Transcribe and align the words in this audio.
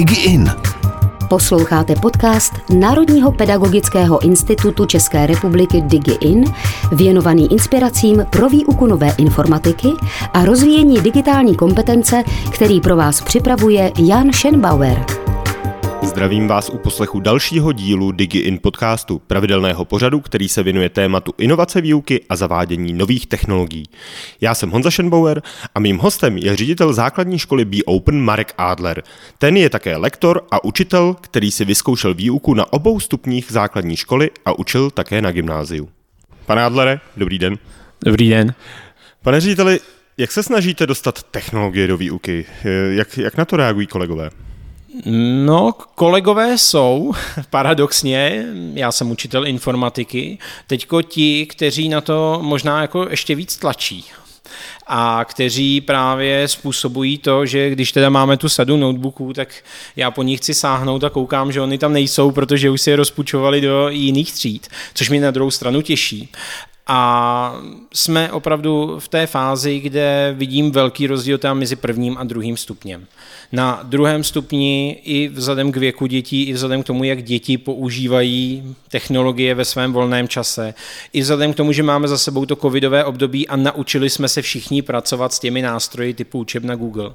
DigiIn. 0.00 0.50
Posloucháte 1.28 1.94
podcast 1.94 2.52
Národního 2.78 3.32
pedagogického 3.32 4.24
institutu 4.24 4.86
České 4.86 5.26
republiky 5.26 5.80
DigiIn, 5.80 6.44
věnovaný 6.92 7.52
inspiracím 7.52 8.26
pro 8.30 8.48
výuku 8.48 8.86
nové 8.86 9.12
informatiky 9.18 9.88
a 10.32 10.44
rozvíjení 10.44 11.00
digitální 11.00 11.56
kompetence, 11.56 12.24
který 12.50 12.80
pro 12.80 12.96
vás 12.96 13.20
připravuje 13.20 13.92
Jan 13.98 14.32
Schenbauer. 14.32 15.04
Zdravím 16.02 16.48
vás 16.48 16.70
u 16.70 16.78
poslechu 16.78 17.20
dalšího 17.20 17.72
dílu 17.72 18.12
DigiIn 18.12 18.58
podcastu, 18.62 19.18
pravidelného 19.18 19.84
pořadu, 19.84 20.20
který 20.20 20.48
se 20.48 20.62
věnuje 20.62 20.88
tématu 20.88 21.34
inovace 21.38 21.80
výuky 21.80 22.24
a 22.28 22.36
zavádění 22.36 22.92
nových 22.92 23.26
technologií. 23.26 23.84
Já 24.40 24.54
jsem 24.54 24.70
Honza 24.70 24.90
Schenbauer 24.90 25.42
a 25.74 25.80
mým 25.80 25.98
hostem 25.98 26.38
je 26.38 26.56
ředitel 26.56 26.92
základní 26.92 27.38
školy 27.38 27.64
Be 27.64 27.76
Open 27.86 28.20
Marek 28.20 28.54
Adler. 28.58 29.02
Ten 29.38 29.56
je 29.56 29.70
také 29.70 29.96
lektor 29.96 30.42
a 30.50 30.64
učitel, 30.64 31.16
který 31.20 31.50
si 31.50 31.64
vyzkoušel 31.64 32.14
výuku 32.14 32.54
na 32.54 32.72
obou 32.72 33.00
stupních 33.00 33.46
základní 33.50 33.96
školy 33.96 34.30
a 34.44 34.58
učil 34.58 34.90
také 34.90 35.22
na 35.22 35.32
gymnáziu. 35.32 35.88
Pane 36.46 36.64
Adlere, 36.64 37.00
dobrý 37.16 37.38
den. 37.38 37.58
Dobrý 38.04 38.30
den. 38.30 38.54
Pane 39.22 39.40
řediteli, 39.40 39.80
jak 40.18 40.32
se 40.32 40.42
snažíte 40.42 40.86
dostat 40.86 41.22
technologie 41.22 41.86
do 41.86 41.96
výuky? 41.96 42.46
Jak, 42.90 43.18
jak 43.18 43.36
na 43.36 43.44
to 43.44 43.56
reagují 43.56 43.86
kolegové? 43.86 44.30
No, 45.44 45.72
kolegové 45.94 46.58
jsou, 46.58 47.12
paradoxně, 47.50 48.46
já 48.74 48.92
jsem 48.92 49.10
učitel 49.10 49.46
informatiky, 49.46 50.38
teďko 50.66 51.02
ti, 51.02 51.46
kteří 51.46 51.88
na 51.88 52.00
to 52.00 52.38
možná 52.42 52.82
jako 52.82 53.06
ještě 53.10 53.34
víc 53.34 53.56
tlačí 53.56 54.04
a 54.86 55.24
kteří 55.24 55.80
právě 55.80 56.48
způsobují 56.48 57.18
to, 57.18 57.46
že 57.46 57.70
když 57.70 57.92
teda 57.92 58.10
máme 58.10 58.36
tu 58.36 58.48
sadu 58.48 58.76
notebooků, 58.76 59.32
tak 59.32 59.48
já 59.96 60.10
po 60.10 60.22
nich 60.22 60.40
chci 60.40 60.54
sáhnout 60.54 61.04
a 61.04 61.10
koukám, 61.10 61.52
že 61.52 61.60
oni 61.60 61.78
tam 61.78 61.92
nejsou, 61.92 62.30
protože 62.30 62.70
už 62.70 62.80
si 62.80 62.90
je 62.90 62.96
rozpučovali 62.96 63.60
do 63.60 63.88
jiných 63.88 64.32
tříd, 64.32 64.68
což 64.94 65.10
mě 65.10 65.20
na 65.20 65.30
druhou 65.30 65.50
stranu 65.50 65.82
těší. 65.82 66.28
A 66.92 67.54
jsme 67.94 68.32
opravdu 68.32 68.96
v 68.98 69.08
té 69.08 69.26
fázi, 69.26 69.80
kde 69.80 70.34
vidím 70.36 70.70
velký 70.70 71.06
rozdíl 71.06 71.38
tam 71.38 71.58
mezi 71.58 71.76
prvním 71.76 72.18
a 72.18 72.24
druhým 72.24 72.56
stupněm. 72.56 73.06
Na 73.52 73.80
druhém 73.82 74.24
stupni 74.24 75.00
i 75.04 75.28
vzhledem 75.28 75.72
k 75.72 75.76
věku 75.76 76.06
dětí, 76.06 76.42
i 76.42 76.52
vzhledem 76.52 76.82
k 76.82 76.86
tomu, 76.86 77.04
jak 77.04 77.22
děti 77.22 77.58
používají 77.58 78.74
technologie 78.88 79.54
ve 79.54 79.64
svém 79.64 79.92
volném 79.92 80.28
čase, 80.28 80.74
i 81.12 81.20
vzhledem 81.20 81.52
k 81.52 81.56
tomu, 81.56 81.72
že 81.72 81.82
máme 81.82 82.08
za 82.08 82.18
sebou 82.18 82.46
to 82.46 82.56
covidové 82.56 83.04
období 83.04 83.48
a 83.48 83.56
naučili 83.56 84.10
jsme 84.10 84.28
se 84.28 84.42
všichni 84.42 84.82
pracovat 84.82 85.32
s 85.32 85.38
těmi 85.38 85.62
nástroji 85.62 86.14
typu 86.14 86.38
učebna 86.38 86.74
Google 86.74 87.12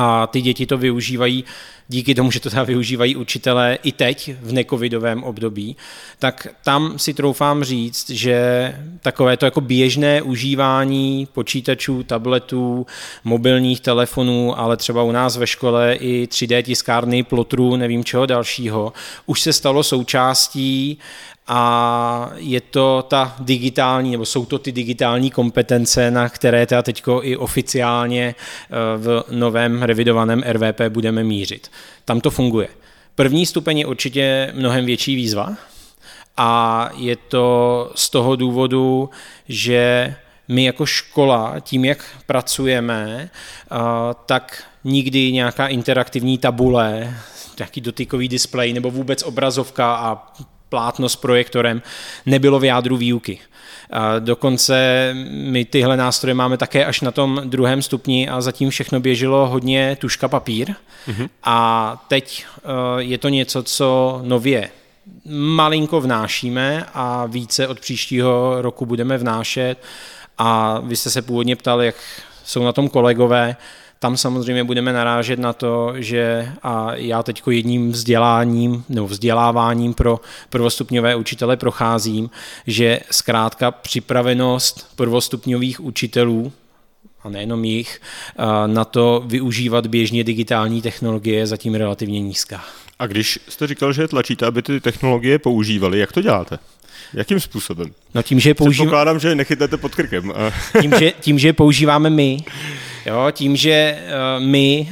a 0.00 0.26
ty 0.26 0.40
děti 0.40 0.66
to 0.66 0.78
využívají 0.78 1.44
díky 1.88 2.14
tomu, 2.14 2.30
že 2.30 2.40
to 2.40 2.50
teda 2.50 2.62
využívají 2.62 3.16
učitelé 3.16 3.78
i 3.82 3.92
teď 3.92 4.32
v 4.40 4.52
nekovidovém 4.52 5.24
období, 5.24 5.76
tak 6.18 6.46
tam 6.64 6.98
si 6.98 7.14
troufám 7.14 7.64
říct, 7.64 8.10
že 8.10 8.74
takové 9.02 9.36
to 9.36 9.44
jako 9.44 9.60
běžné 9.60 10.22
užívání 10.22 11.28
počítačů, 11.32 12.02
tabletů, 12.02 12.86
mobilních 13.24 13.80
telefonů, 13.80 14.58
ale 14.58 14.76
třeba 14.76 15.02
u 15.02 15.12
nás 15.12 15.36
ve 15.36 15.46
škole 15.46 15.94
i 15.94 16.28
3D 16.30 16.62
tiskárny, 16.62 17.22
plotru, 17.22 17.76
nevím 17.76 18.04
čeho 18.04 18.26
dalšího, 18.26 18.92
už 19.26 19.40
se 19.40 19.52
stalo 19.52 19.82
součástí 19.82 20.98
a 21.48 22.30
je 22.36 22.60
to 22.60 23.04
ta 23.08 23.36
digitální, 23.40 24.10
nebo 24.10 24.26
jsou 24.26 24.46
to 24.46 24.58
ty 24.58 24.72
digitální 24.72 25.30
kompetence, 25.30 26.10
na 26.10 26.28
které 26.28 26.66
teda 26.66 26.82
teďko 26.82 27.20
i 27.24 27.36
oficiálně 27.36 28.34
eh, 28.34 28.74
v 28.96 29.24
novém 29.30 29.82
revidovaném 29.82 30.42
RVP 30.46 30.80
budeme 30.88 31.24
mířit. 31.24 31.70
Tam 32.04 32.20
to 32.20 32.30
funguje. 32.30 32.68
První 33.14 33.46
stupeň 33.46 33.78
je 33.78 33.86
určitě 33.86 34.52
mnohem 34.54 34.86
větší 34.86 35.14
výzva 35.16 35.56
a 36.36 36.90
je 36.96 37.16
to 37.16 37.90
z 37.94 38.10
toho 38.10 38.36
důvodu, 38.36 39.10
že 39.48 40.14
my 40.48 40.64
jako 40.64 40.86
škola, 40.86 41.54
tím, 41.60 41.84
jak 41.84 42.04
pracujeme, 42.26 43.30
eh, 43.30 43.76
tak 44.26 44.64
nikdy 44.84 45.32
nějaká 45.32 45.66
interaktivní 45.66 46.38
tabule, 46.38 47.14
nějaký 47.58 47.80
dotykový 47.80 48.28
displej 48.28 48.72
nebo 48.72 48.90
vůbec 48.90 49.22
obrazovka 49.22 49.94
a 49.94 50.32
plátno 50.68 51.08
s 51.08 51.16
projektorem 51.16 51.82
nebylo 52.26 52.58
v 52.58 52.64
jádru 52.64 52.96
výuky. 52.96 53.38
A 53.90 54.18
dokonce 54.18 55.10
my 55.30 55.64
tyhle 55.64 55.96
nástroje 55.96 56.34
máme 56.34 56.56
také 56.56 56.84
až 56.84 57.00
na 57.00 57.10
tom 57.10 57.40
druhém 57.44 57.82
stupni 57.82 58.28
a 58.28 58.40
zatím 58.40 58.70
všechno 58.70 59.00
běželo 59.00 59.46
hodně 59.46 59.96
tuška 60.00 60.28
papír. 60.28 60.74
Mm-hmm. 61.08 61.28
A 61.44 62.04
teď 62.08 62.44
eh, 62.56 62.60
je 62.98 63.18
to 63.18 63.28
něco, 63.28 63.62
co 63.62 64.20
nově 64.24 64.70
malinko 65.30 66.00
vnášíme 66.00 66.86
a 66.94 67.26
více 67.26 67.68
od 67.68 67.80
příštího 67.80 68.62
roku 68.62 68.86
budeme 68.86 69.18
vnášet. 69.18 69.76
A 70.38 70.80
vy 70.80 70.96
jste 70.96 71.10
se 71.10 71.22
původně 71.22 71.56
ptali, 71.56 71.86
jak 71.86 71.94
jsou 72.44 72.64
na 72.64 72.72
tom 72.72 72.88
kolegové. 72.88 73.56
Tam 74.00 74.16
samozřejmě 74.16 74.64
budeme 74.64 74.92
narážet 74.92 75.38
na 75.38 75.52
to, 75.52 75.92
že 75.96 76.52
a 76.62 76.94
já 76.94 77.22
teď 77.22 77.42
jedním 77.50 77.92
vzděláním 77.92 78.84
nebo 78.88 79.08
vzděláváním 79.08 79.94
pro 79.94 80.20
prvostupňové 80.50 81.16
učitele 81.16 81.56
procházím, 81.56 82.30
že 82.66 83.00
zkrátka 83.10 83.70
připravenost 83.70 84.96
prvostupňových 84.96 85.80
učitelů 85.80 86.52
a 87.22 87.28
nejenom 87.28 87.64
jich, 87.64 88.00
na 88.66 88.84
to 88.84 89.22
využívat 89.26 89.86
běžně 89.86 90.24
digitální 90.24 90.82
technologie 90.82 91.38
je 91.38 91.46
zatím 91.46 91.74
relativně 91.74 92.20
nízká. 92.20 92.64
A 92.98 93.06
když 93.06 93.38
jste 93.48 93.66
říkal, 93.66 93.92
že 93.92 94.08
tlačíte, 94.08 94.46
aby 94.46 94.62
ty 94.62 94.80
technologie 94.80 95.38
používali, 95.38 95.98
jak 95.98 96.12
to 96.12 96.22
děláte? 96.22 96.58
Jakým 97.14 97.40
způsobem? 97.40 97.92
No 98.14 98.22
tím, 98.22 98.40
že 98.40 98.54
používáme... 98.54 98.86
Předpokládám, 98.86 99.18
že 99.18 99.34
nechytáte 99.34 99.76
pod 99.76 99.94
krkem. 99.94 100.32
tím, 100.80 100.92
že, 100.98 101.12
tím, 101.20 101.38
že 101.38 101.52
používáme 101.52 102.10
my. 102.10 102.38
Jo, 103.06 103.26
tím, 103.32 103.56
že 103.56 103.98
uh, 104.02 104.44
my 104.44 104.88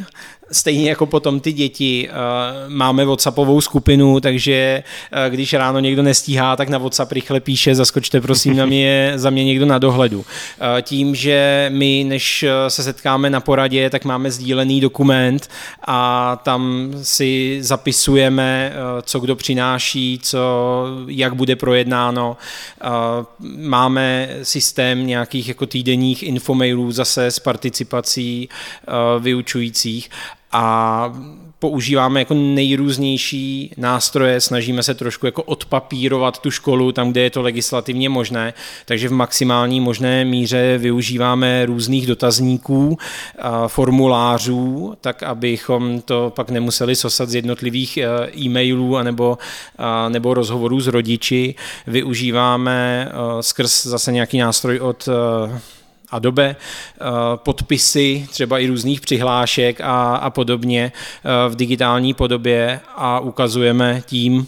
Stejně 0.52 0.88
jako 0.88 1.06
potom 1.06 1.40
ty 1.40 1.52
děti, 1.52 2.08
uh, 2.08 2.72
máme 2.72 3.04
WhatsAppovou 3.04 3.60
skupinu, 3.60 4.20
takže 4.20 4.82
uh, 5.12 5.34
když 5.34 5.52
ráno 5.52 5.80
někdo 5.80 6.02
nestíhá, 6.02 6.56
tak 6.56 6.68
na 6.68 6.78
WhatsApp 6.78 7.12
rychle 7.12 7.40
píše, 7.40 7.74
zaskočte 7.74 8.20
prosím 8.20 8.56
na 8.56 8.66
mě, 8.66 9.12
za 9.16 9.30
mě 9.30 9.44
někdo 9.44 9.66
na 9.66 9.78
dohledu. 9.78 10.18
Uh, 10.18 10.24
tím, 10.82 11.14
že 11.14 11.70
my, 11.74 12.04
než 12.08 12.44
se 12.68 12.82
setkáme 12.82 13.30
na 13.30 13.40
poradě, 13.40 13.90
tak 13.90 14.04
máme 14.04 14.30
sdílený 14.30 14.80
dokument 14.80 15.50
a 15.86 16.40
tam 16.42 16.90
si 17.02 17.58
zapisujeme, 17.60 18.72
co 19.02 19.20
kdo 19.20 19.36
přináší, 19.36 20.20
co, 20.22 20.38
jak 21.08 21.34
bude 21.34 21.56
projednáno. 21.56 22.36
Máme 23.56 24.28
systém 24.42 25.06
nějakých 25.06 25.48
jako 25.48 25.66
týdenních 25.66 26.22
infomailů 26.22 26.92
zase 26.92 27.26
s 27.26 27.38
participací 27.38 28.48
vyučujících 29.18 30.10
a 30.56 31.12
používáme 31.58 32.20
jako 32.20 32.34
nejrůznější 32.34 33.72
nástroje, 33.76 34.40
snažíme 34.40 34.82
se 34.82 34.94
trošku 34.94 35.26
jako 35.26 35.42
odpapírovat 35.42 36.38
tu 36.38 36.50
školu 36.50 36.92
tam, 36.92 37.10
kde 37.10 37.20
je 37.20 37.30
to 37.30 37.42
legislativně 37.42 38.08
možné, 38.08 38.54
takže 38.84 39.08
v 39.08 39.12
maximální 39.12 39.80
možné 39.80 40.24
míře 40.24 40.78
využíváme 40.78 41.66
různých 41.66 42.06
dotazníků, 42.06 42.98
formulářů, 43.66 44.94
tak 45.00 45.22
abychom 45.22 46.00
to 46.00 46.32
pak 46.36 46.50
nemuseli 46.50 46.96
sosat 46.96 47.28
z 47.28 47.34
jednotlivých 47.34 47.96
e, 47.96 48.06
e-mailů 48.36 48.96
anebo, 48.96 49.38
nebo 50.08 50.34
rozhovorů 50.34 50.80
s 50.80 50.86
rodiči. 50.86 51.54
Využíváme 51.86 53.08
e, 53.08 53.42
skrz 53.42 53.86
zase 53.86 54.12
nějaký 54.12 54.38
nástroj 54.38 54.80
od 54.80 55.08
e, 55.08 55.75
Adobe, 56.10 56.56
eh, 56.56 57.04
podpisy 57.36 58.26
třeba 58.30 58.58
i 58.58 58.66
různých 58.66 59.00
přihlášek 59.00 59.80
a, 59.80 60.16
a 60.16 60.30
podobně 60.30 60.92
eh, 60.92 61.48
v 61.48 61.56
digitální 61.56 62.14
podobě 62.14 62.80
a 62.96 63.20
ukazujeme 63.20 64.02
tím 64.06 64.46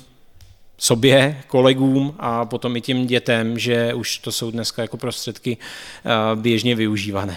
sobě, 0.78 1.42
kolegům 1.46 2.14
a 2.18 2.44
potom 2.44 2.76
i 2.76 2.80
těm 2.80 3.06
dětem, 3.06 3.58
že 3.58 3.94
už 3.94 4.18
to 4.18 4.32
jsou 4.32 4.50
dneska 4.50 4.82
jako 4.82 4.96
prostředky 4.96 5.56
eh, 6.04 6.10
běžně 6.36 6.74
využívané. 6.74 7.36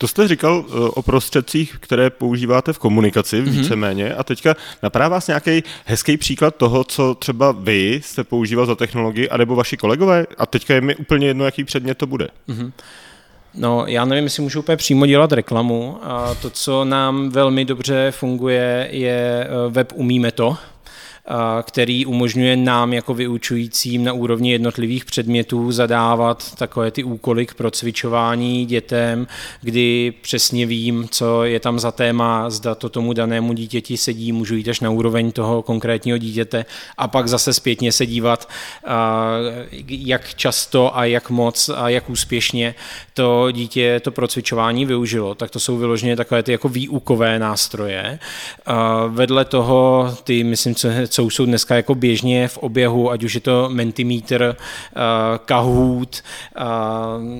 To 0.00 0.08
jste 0.08 0.28
říkal 0.28 0.64
o 0.94 1.02
prostředcích, 1.02 1.76
které 1.80 2.10
používáte 2.10 2.72
v 2.72 2.78
komunikaci 2.78 3.42
mm-hmm. 3.42 3.50
víceméně 3.50 4.14
a 4.14 4.24
teďka 4.24 4.56
napadá 4.82 5.08
vás 5.08 5.26
nějaký 5.26 5.62
hezký 5.84 6.16
příklad 6.16 6.56
toho, 6.56 6.84
co 6.84 7.14
třeba 7.14 7.52
vy 7.52 8.00
jste 8.04 8.24
používal 8.24 8.66
za 8.66 8.74
technologii, 8.74 9.28
anebo 9.28 9.56
vaši 9.56 9.76
kolegové 9.76 10.26
a 10.38 10.46
teďka 10.46 10.74
je 10.74 10.80
mi 10.80 10.96
úplně 10.96 11.26
jedno, 11.26 11.44
jaký 11.44 11.64
předmět 11.64 11.98
to 11.98 12.06
bude. 12.06 12.28
Mm-hmm. 12.48 12.72
No, 13.54 13.84
já 13.86 14.04
nevím, 14.04 14.24
jestli 14.24 14.42
můžu 14.42 14.58
úplně 14.60 14.76
přímo 14.76 15.06
dělat 15.06 15.32
reklamu. 15.32 15.98
A 16.02 16.34
to, 16.34 16.50
co 16.50 16.84
nám 16.84 17.30
velmi 17.30 17.64
dobře 17.64 18.10
funguje, 18.10 18.88
je 18.90 19.44
eh, 19.44 19.70
web 19.70 19.92
Umíme 19.94 20.32
to, 20.32 20.56
který 21.62 22.06
umožňuje 22.06 22.56
nám 22.56 22.92
jako 22.92 23.14
vyučujícím 23.14 24.04
na 24.04 24.12
úrovni 24.12 24.52
jednotlivých 24.52 25.04
předmětů 25.04 25.72
zadávat 25.72 26.54
takové 26.54 26.90
ty 26.90 27.04
úkoly 27.04 27.46
k 27.46 27.54
procvičování 27.54 28.66
dětem, 28.66 29.26
kdy 29.60 30.12
přesně 30.22 30.66
vím, 30.66 31.08
co 31.10 31.44
je 31.44 31.60
tam 31.60 31.78
za 31.78 31.92
téma, 31.92 32.50
zda 32.50 32.74
to 32.74 32.88
tomu 32.88 33.12
danému 33.12 33.52
dítěti 33.52 33.96
sedí, 33.96 34.32
můžu 34.32 34.54
jít 34.54 34.68
až 34.68 34.80
na 34.80 34.90
úroveň 34.90 35.32
toho 35.32 35.62
konkrétního 35.62 36.18
dítěte 36.18 36.64
a 36.98 37.08
pak 37.08 37.28
zase 37.28 37.52
zpětně 37.52 37.92
se 37.92 38.06
dívat, 38.06 38.48
jak 39.88 40.34
často 40.34 40.96
a 40.98 41.04
jak 41.04 41.30
moc 41.30 41.70
a 41.76 41.88
jak 41.88 42.10
úspěšně 42.10 42.74
to 43.14 43.50
dítě 43.50 44.00
to 44.00 44.10
procvičování 44.10 44.86
využilo. 44.86 45.34
Tak 45.34 45.50
to 45.50 45.60
jsou 45.60 45.76
vyloženě 45.76 46.16
takové 46.16 46.42
ty 46.42 46.52
jako 46.52 46.68
výukové 46.68 47.38
nástroje. 47.38 48.18
Vedle 49.08 49.44
toho 49.44 50.14
ty, 50.24 50.44
myslím, 50.44 50.74
co, 50.74 50.88
co 51.18 51.24
už 51.24 51.34
jsou 51.34 51.46
dneska 51.46 51.76
jako 51.76 51.94
běžně 51.94 52.48
v 52.48 52.58
oběhu, 52.58 53.10
ať 53.10 53.24
už 53.24 53.34
je 53.34 53.40
to 53.40 53.68
Mentimeter, 53.68 54.56
Kahoot, 55.44 56.22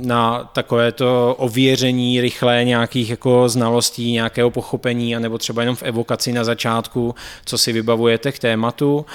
na 0.03 0.51
takové 0.53 0.93
to 0.93 1.35
ověření 1.39 2.21
rychlé 2.21 2.65
nějakých 2.65 3.11
jako 3.11 3.49
znalostí, 3.49 4.13
nějakého 4.13 4.51
pochopení, 4.51 5.17
anebo 5.17 5.39
třeba 5.39 5.63
jenom 5.63 5.77
v 5.77 5.83
evokaci 5.83 6.33
na 6.33 6.45
začátku, 6.45 7.15
co 7.45 7.59
si 7.59 7.73
vybavujete 7.73 8.33
k 8.33 8.39
tématu. 8.39 9.07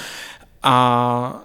A 0.64 1.36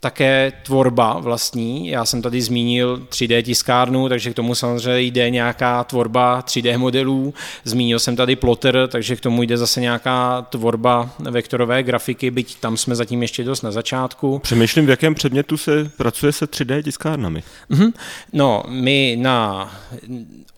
také 0.00 0.52
tvorba 0.62 1.18
vlastní. 1.18 1.88
Já 1.88 2.04
jsem 2.04 2.22
tady 2.22 2.42
zmínil 2.42 3.06
3D 3.08 3.42
tiskárnu, 3.42 4.08
takže 4.08 4.30
k 4.30 4.34
tomu 4.34 4.54
samozřejmě 4.54 5.00
jde 5.00 5.30
nějaká 5.30 5.84
tvorba 5.84 6.42
3D 6.42 6.78
modelů. 6.78 7.34
Zmínil 7.64 7.98
jsem 7.98 8.16
tady 8.16 8.36
plotter, 8.36 8.88
takže 8.88 9.16
k 9.16 9.20
tomu 9.20 9.42
jde 9.42 9.56
zase 9.56 9.80
nějaká 9.80 10.42
tvorba 10.42 11.10
vektorové 11.18 11.82
grafiky, 11.82 12.30
byť 12.30 12.60
tam 12.60 12.76
jsme 12.76 12.94
zatím 12.94 13.22
ještě 13.22 13.44
dost 13.44 13.62
na 13.62 13.70
začátku. 13.70 14.38
Přemýšlím, 14.38 14.86
v 14.86 14.90
jakém 14.90 15.14
předmětu 15.14 15.56
se 15.56 15.90
pracuje 15.96 16.32
se 16.32 16.50
3D 16.50 16.82
tiskárnami. 16.82 17.42
Mm-hmm. 17.70 17.92
No, 18.32 18.62
my 18.68 19.16
na 19.20 19.70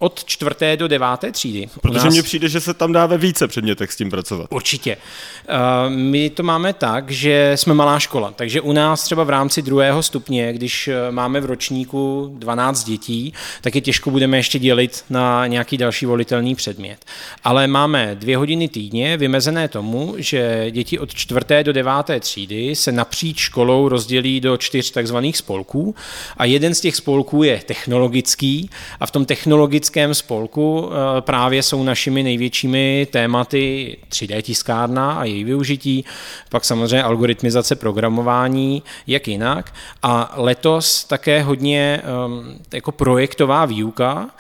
od 0.02 0.24
čtvrté 0.24 0.76
do 0.76 0.88
deváté 0.88 1.32
třídy. 1.32 1.68
Protože 1.80 2.10
mně 2.10 2.22
přijde, 2.22 2.48
že 2.48 2.60
se 2.60 2.74
tam 2.74 2.92
dá 2.92 3.06
ve 3.06 3.18
více 3.18 3.48
předmětech 3.48 3.92
s 3.92 3.96
tím 3.96 4.10
pracovat. 4.10 4.46
Určitě. 4.50 4.96
Uh, 4.96 5.92
my 5.92 6.30
to 6.30 6.42
máme 6.42 6.72
tak, 6.72 7.10
že 7.10 7.52
jsme 7.54 7.74
malá 7.74 7.98
škola, 7.98 8.32
takže 8.36 8.60
u 8.60 8.72
nás 8.72 9.04
třeba 9.04 9.24
v 9.24 9.30
rámci 9.32 9.62
druhého 9.62 10.02
stupně, 10.02 10.52
když 10.52 10.88
eh, 10.88 11.11
máme 11.11 11.40
v 11.40 11.44
ročníku 11.44 12.32
12 12.38 12.84
dětí, 12.84 13.32
tak 13.61 13.75
je 13.75 13.81
těžko 13.81 14.11
budeme 14.11 14.37
ještě 14.37 14.58
dělit 14.58 15.05
na 15.11 15.46
nějaký 15.46 15.76
další 15.76 16.06
volitelný 16.06 16.55
předmět. 16.55 17.05
Ale 17.44 17.67
máme 17.67 18.14
dvě 18.14 18.37
hodiny 18.37 18.69
týdně 18.69 19.17
vymezené 19.17 19.69
tomu, 19.69 20.14
že 20.19 20.70
děti 20.70 20.99
od 20.99 21.14
čtvrté 21.14 21.64
do 21.64 21.73
deváté 21.73 22.20
třídy 22.20 22.76
se 22.76 22.93
napříč 22.93 23.38
školou 23.38 23.88
rozdělí 23.88 24.40
do 24.40 24.56
čtyř 24.56 24.90
takzvaných 24.90 25.37
spolků 25.37 25.94
a 26.37 26.44
jeden 26.44 26.75
z 26.75 26.81
těch 26.81 26.96
spolků 26.96 27.43
je 27.43 27.62
technologický 27.67 28.70
a 29.00 29.06
v 29.06 29.11
tom 29.11 29.25
technologickém 29.25 30.14
spolku 30.14 30.90
eh, 30.90 31.20
právě 31.20 31.62
jsou 31.62 31.82
našimi 31.82 32.23
největšími 32.23 33.06
tématy 33.11 33.96
3D 34.11 34.43
tiskárna 34.43 35.12
a 35.12 35.25
její 35.25 35.44
využití, 35.44 36.05
pak 36.49 36.64
samozřejmě 36.64 37.02
algoritmizace 37.02 37.76
programování, 37.76 38.82
jak 39.06 39.21
jak 39.22 39.28
jinak. 39.28 39.74
A 40.02 40.34
letos 40.36 41.04
také 41.04 41.42
hodně 41.42 42.02
um, 42.26 42.58
jako 42.72 42.92
projektová 42.92 43.66
výuka, 43.66 44.30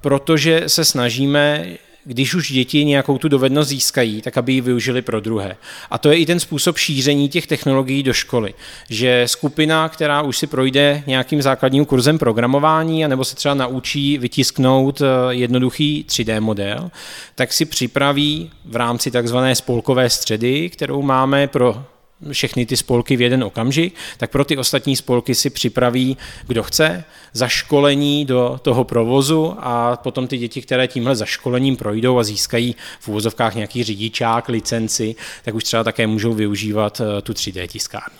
protože 0.00 0.62
se 0.66 0.84
snažíme 0.84 1.66
když 2.04 2.34
už 2.34 2.52
děti 2.52 2.84
nějakou 2.84 3.18
tu 3.18 3.28
dovednost 3.28 3.68
získají, 3.70 4.22
tak 4.22 4.36
aby 4.36 4.52
ji 4.52 4.60
využili 4.60 5.02
pro 5.02 5.20
druhé. 5.20 5.56
A 5.90 5.98
to 5.98 6.08
je 6.10 6.18
i 6.18 6.26
ten 6.26 6.40
způsob 6.40 6.78
šíření 6.78 7.28
těch 7.28 7.46
technologií 7.46 8.02
do 8.02 8.12
školy, 8.12 8.54
že 8.90 9.24
skupina, 9.26 9.88
která 9.88 10.22
už 10.22 10.38
si 10.38 10.46
projde 10.46 11.02
nějakým 11.06 11.42
základním 11.42 11.84
kurzem 11.84 12.18
programování, 12.18 13.04
anebo 13.04 13.24
se 13.24 13.36
třeba 13.36 13.54
naučí 13.54 14.18
vytisknout 14.18 15.00
eh, 15.00 15.06
jednoduchý 15.30 16.04
3D 16.08 16.40
model, 16.40 16.90
tak 17.34 17.52
si 17.52 17.64
připraví 17.64 18.50
v 18.64 18.76
rámci 18.76 19.10
takzvané 19.10 19.54
spolkové 19.54 20.10
středy, 20.10 20.70
kterou 20.70 21.02
máme 21.02 21.46
pro 21.46 21.84
všechny 22.32 22.66
ty 22.66 22.76
spolky 22.76 23.16
v 23.16 23.20
jeden 23.20 23.44
okamžik, 23.44 23.94
tak 24.18 24.30
pro 24.30 24.44
ty 24.44 24.56
ostatní 24.56 24.96
spolky 24.96 25.34
si 25.34 25.50
připraví, 25.50 26.16
kdo 26.46 26.62
chce, 26.62 27.04
zaškolení 27.32 28.24
do 28.24 28.60
toho 28.62 28.84
provozu 28.84 29.54
a 29.58 29.96
potom 29.96 30.26
ty 30.26 30.38
děti, 30.38 30.62
které 30.62 30.88
tímhle 30.88 31.16
zaškolením 31.16 31.76
projdou 31.76 32.18
a 32.18 32.24
získají 32.24 32.76
v 33.00 33.08
úvozovkách 33.08 33.54
nějaký 33.54 33.84
řidičák, 33.84 34.48
licenci, 34.48 35.14
tak 35.44 35.54
už 35.54 35.64
třeba 35.64 35.84
také 35.84 36.06
můžou 36.06 36.34
využívat 36.34 37.00
eh, 37.00 37.22
tu 37.22 37.32
3D 37.32 37.66
tiskárnu. 37.66 38.18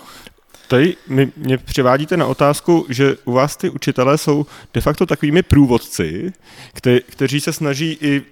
Tady 0.68 0.96
mě, 1.08 1.28
mě 1.36 1.58
přivádíte 1.58 2.16
na 2.16 2.26
otázku, 2.26 2.86
že 2.88 3.16
u 3.24 3.32
vás 3.32 3.56
ty 3.56 3.70
učitelé 3.70 4.18
jsou 4.18 4.46
de 4.74 4.80
facto 4.80 5.06
takovými 5.06 5.42
průvodci, 5.42 6.32
kte, 6.72 7.00
kteří 7.00 7.40
se 7.40 7.52
snaží 7.52 7.98
i 8.00 8.22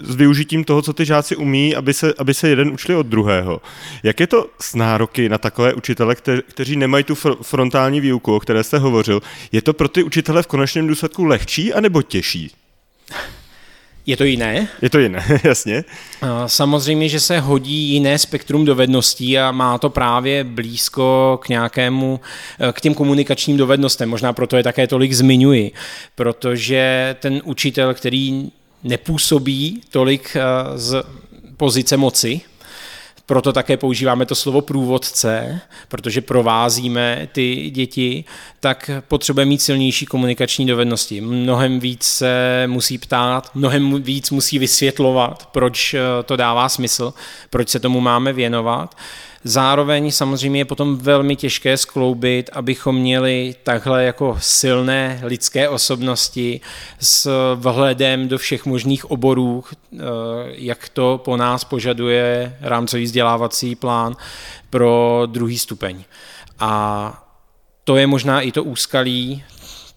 s 0.00 0.14
využitím 0.14 0.64
toho, 0.64 0.82
co 0.82 0.92
ty 0.92 1.04
žáci 1.04 1.36
umí, 1.36 1.76
aby 1.76 1.94
se, 1.94 2.14
aby 2.18 2.34
se 2.34 2.48
jeden 2.48 2.68
učili 2.68 2.96
od 2.98 3.06
druhého. 3.06 3.62
Jak 4.02 4.20
je 4.20 4.26
to 4.26 4.50
s 4.60 4.74
nároky 4.74 5.28
na 5.28 5.38
takové 5.38 5.74
učitele, 5.74 6.14
kte, 6.14 6.42
kteří 6.42 6.76
nemají 6.76 7.04
tu 7.04 7.14
frontální 7.42 8.00
výuku, 8.00 8.34
o 8.34 8.40
které 8.40 8.64
jste 8.64 8.78
hovořil? 8.78 9.22
Je 9.52 9.62
to 9.62 9.72
pro 9.72 9.88
ty 9.88 10.02
učitele 10.02 10.42
v 10.42 10.46
konečném 10.46 10.86
důsledku 10.86 11.24
lehčí 11.24 11.72
anebo 11.72 12.02
těžší? 12.02 12.50
Je 14.06 14.16
to 14.16 14.24
jiné? 14.24 14.68
Je 14.82 14.90
to 14.90 14.98
jiné, 14.98 15.24
jasně. 15.44 15.84
Samozřejmě, 16.46 17.08
že 17.08 17.20
se 17.20 17.40
hodí 17.40 17.88
jiné 17.88 18.18
spektrum 18.18 18.64
dovedností 18.64 19.38
a 19.38 19.50
má 19.50 19.78
to 19.78 19.90
právě 19.90 20.44
blízko 20.44 21.38
k 21.42 21.48
nějakému, 21.48 22.20
k 22.72 22.80
těm 22.80 22.94
komunikačním 22.94 23.56
dovednostem. 23.56 24.08
Možná 24.08 24.32
proto 24.32 24.56
je 24.56 24.62
také 24.62 24.86
tolik 24.86 25.12
zmiňuji, 25.12 25.72
protože 26.14 27.16
ten 27.20 27.40
učitel, 27.44 27.94
který 27.94 28.50
nepůsobí 28.84 29.80
tolik 29.90 30.36
eh, 30.36 30.42
z 30.78 31.02
pozice 31.56 31.96
moci, 31.96 32.40
proto 33.26 33.52
také 33.52 33.76
používáme 33.76 34.26
to 34.26 34.34
slovo 34.34 34.60
průvodce, 34.60 35.60
protože 35.88 36.20
provázíme 36.20 37.28
ty 37.32 37.70
děti, 37.70 38.24
tak 38.60 38.90
potřebuje 39.08 39.46
mít 39.46 39.62
silnější 39.62 40.06
komunikační 40.06 40.66
dovednosti. 40.66 41.20
Mnohem 41.20 41.80
víc 41.80 42.02
se 42.02 42.64
musí 42.66 42.98
ptát, 42.98 43.50
mnohem 43.54 44.02
víc 44.02 44.30
musí 44.30 44.58
vysvětlovat, 44.58 45.48
proč 45.52 45.94
eh, 45.94 46.00
to 46.24 46.36
dává 46.36 46.68
smysl, 46.68 47.14
proč 47.50 47.68
se 47.68 47.80
tomu 47.80 48.00
máme 48.00 48.32
věnovat. 48.32 48.94
Zároveň 49.46 50.10
samozřejmě 50.10 50.60
je 50.60 50.64
potom 50.64 50.96
velmi 50.96 51.36
těžké 51.36 51.76
skloubit, 51.76 52.50
abychom 52.52 52.96
měli 52.96 53.54
takhle 53.62 54.04
jako 54.04 54.36
silné 54.40 55.20
lidské 55.24 55.68
osobnosti 55.68 56.60
s 57.00 57.30
vhledem 57.54 58.28
do 58.28 58.38
všech 58.38 58.66
možných 58.66 59.10
oborů, 59.10 59.64
eh, 59.92 59.98
jak 60.48 60.88
to 60.88 61.20
po 61.24 61.36
nás 61.36 61.64
požaduje 61.64 62.56
rámcový 62.60 63.04
vzdělávací 63.04 63.74
plán 63.74 64.16
pro 64.70 65.22
druhý 65.26 65.58
stupeň. 65.58 66.04
A 66.58 67.24
to 67.84 67.96
je 67.96 68.06
možná 68.06 68.40
i 68.40 68.52
to 68.52 68.64
úskalí 68.64 69.44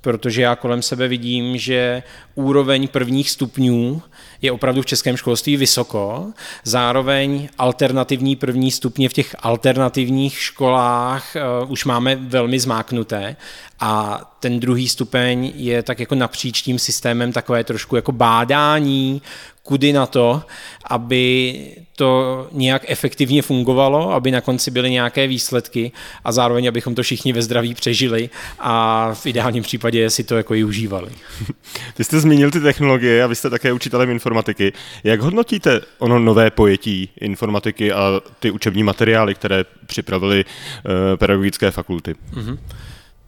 protože 0.01 0.41
já 0.41 0.55
kolem 0.55 0.81
sebe 0.81 1.07
vidím, 1.07 1.57
že 1.57 2.03
úroveň 2.35 2.87
prvních 2.87 3.29
stupňů 3.29 4.01
je 4.41 4.51
opravdu 4.51 4.81
v 4.81 4.85
českém 4.85 5.17
školství 5.17 5.57
vysoko. 5.57 6.31
Zároveň 6.63 7.49
alternativní 7.57 8.35
první 8.35 8.71
stupně 8.71 9.09
v 9.09 9.13
těch 9.13 9.35
alternativních 9.39 10.39
školách 10.39 11.35
uh, 11.63 11.71
už 11.71 11.85
máme 11.85 12.15
velmi 12.15 12.59
zmáknuté 12.59 13.35
a 13.79 14.21
ten 14.39 14.59
druhý 14.59 14.89
stupeň 14.89 15.51
je 15.55 15.83
tak 15.83 15.99
jako 15.99 16.15
napříč 16.15 16.61
tím 16.61 16.79
systémem 16.79 17.31
takové 17.31 17.63
trošku 17.63 17.95
jako 17.95 18.11
bádání, 18.11 19.21
kudy 19.63 19.93
na 19.93 20.05
to, 20.05 20.43
aby 20.85 21.53
to 21.97 22.47
nějak 22.51 22.85
efektivně 22.87 23.41
fungovalo, 23.41 24.11
aby 24.11 24.31
na 24.31 24.41
konci 24.41 24.71
byly 24.71 24.91
nějaké 24.91 25.27
výsledky 25.27 25.91
a 26.23 26.31
zároveň, 26.31 26.67
abychom 26.67 26.95
to 26.95 27.03
všichni 27.03 27.33
ve 27.33 27.41
zdraví 27.41 27.73
přežili 27.73 28.29
a 28.59 29.09
v 29.13 29.25
ideálním 29.25 29.63
případě 29.63 30.09
si 30.09 30.23
to 30.23 30.37
jako 30.37 30.55
i 30.55 30.63
užívali. 30.63 31.11
Ty 31.93 32.03
jste 32.03 32.19
zmínil 32.19 32.51
ty 32.51 32.59
technologie 32.59 33.23
a 33.23 33.27
vy 33.27 33.35
jste 33.35 33.49
také 33.49 33.73
učitelem 33.73 34.09
informatiky. 34.09 34.73
Jak 35.03 35.21
hodnotíte 35.21 35.81
ono 35.97 36.19
nové 36.19 36.51
pojetí 36.51 37.09
informatiky 37.21 37.91
a 37.91 38.21
ty 38.39 38.51
učební 38.51 38.83
materiály, 38.83 39.35
které 39.35 39.65
připravili 39.85 40.45
uh, 40.45 40.91
pedagogické 41.17 41.71
fakulty? 41.71 42.15
Mm-hmm. 42.33 42.57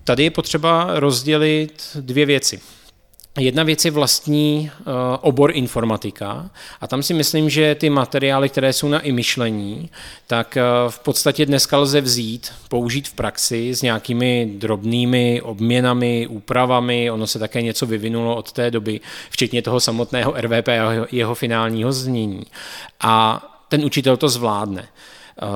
Tady 0.04 0.24
je 0.24 0.32
potřeba 0.32 0.88
rozdělit 1.00 1.84
dvě 2.00 2.26
věci. 2.26 2.60
Jedna 3.38 3.64
věc 3.64 3.86
je 3.86 3.92
vlastní 3.92 4.72
uh, 4.80 4.86
obor 5.22 5.52
informatika 5.54 6.50
a 6.82 6.88
tam 6.88 7.04
si 7.04 7.14
myslím, 7.14 7.50
že 7.50 7.76
ty 7.76 7.90
materiály, 7.90 8.50
které 8.50 8.74
jsou 8.74 8.88
na 8.88 9.00
i 9.00 9.12
myšlení, 9.12 9.90
tak 10.28 10.58
uh, 10.58 10.92
v 10.92 11.00
podstatě 11.00 11.46
dneska 11.46 11.78
lze 11.78 12.02
vzít, 12.02 12.52
použít 12.70 13.08
v 13.08 13.14
praxi 13.14 13.76
s 13.76 13.82
nějakými 13.82 14.52
drobnými 14.56 15.42
obměnami, 15.42 16.28
úpravami, 16.28 17.12
ono 17.12 17.28
se 17.28 17.40
také 17.40 17.62
něco 17.62 17.86
vyvinulo 17.86 18.36
od 18.36 18.52
té 18.52 18.72
doby, 18.72 19.00
včetně 19.30 19.62
toho 19.62 19.80
samotného 19.80 20.34
RVP 20.38 20.68
a 20.68 21.08
jeho 21.12 21.36
finálního 21.36 21.92
znění. 21.92 22.44
A 23.00 23.46
ten 23.68 23.86
učitel 23.86 24.18
to 24.18 24.30
zvládne. 24.30 24.88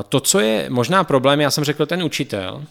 To, 0.10 0.20
co 0.20 0.40
je 0.40 0.66
možná 0.70 1.04
problém, 1.04 1.42
já 1.42 1.52
jsem 1.52 1.64
řekl 1.64 1.86
ten 1.86 2.04
učitel, 2.04 2.64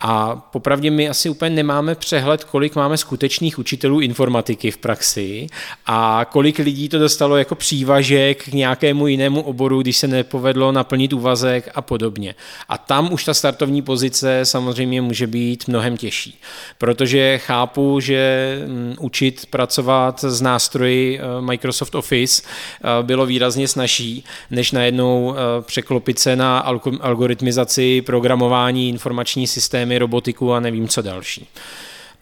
a 0.00 0.36
popravdě 0.36 0.90
my 0.90 1.08
asi 1.08 1.28
úplně 1.28 1.50
nemáme 1.50 1.94
přehled, 1.94 2.44
kolik 2.44 2.76
máme 2.76 2.96
skutečných 2.96 3.58
učitelů 3.58 4.00
informatiky 4.00 4.70
v 4.70 4.76
praxi 4.76 5.46
a 5.86 6.26
kolik 6.30 6.58
lidí 6.58 6.88
to 6.88 6.98
dostalo 6.98 7.36
jako 7.36 7.54
přívažek 7.54 8.44
k 8.44 8.52
nějakému 8.52 9.06
jinému 9.06 9.42
oboru, 9.42 9.82
když 9.82 9.96
se 9.96 10.08
nepovedlo 10.08 10.72
naplnit 10.72 11.12
úvazek 11.12 11.70
a 11.74 11.82
podobně. 11.82 12.34
A 12.68 12.78
tam 12.78 13.12
už 13.12 13.24
ta 13.24 13.34
startovní 13.34 13.82
pozice 13.82 14.40
samozřejmě 14.42 15.02
může 15.02 15.26
být 15.26 15.68
mnohem 15.68 15.96
těžší, 15.96 16.40
protože 16.78 17.38
chápu, 17.38 18.00
že 18.00 18.58
mm, 18.66 18.94
učit 19.00 19.46
pracovat 19.50 20.24
s 20.24 20.40
nástroji 20.40 21.18
eh, 21.18 21.40
Microsoft 21.40 21.94
Office 21.94 22.42
eh, 22.42 23.02
bylo 23.02 23.26
výrazně 23.26 23.68
snažší, 23.68 24.24
než 24.50 24.72
najednou 24.72 25.34
eh, 25.34 25.62
překlopit 25.62 26.18
se 26.18 26.36
na 26.36 26.57
algoritmizaci, 27.00 28.02
programování, 28.02 28.88
informační 28.88 29.46
systémy, 29.46 29.98
robotiku 29.98 30.52
a 30.52 30.60
nevím 30.60 30.88
co 30.88 31.02
další. 31.02 31.48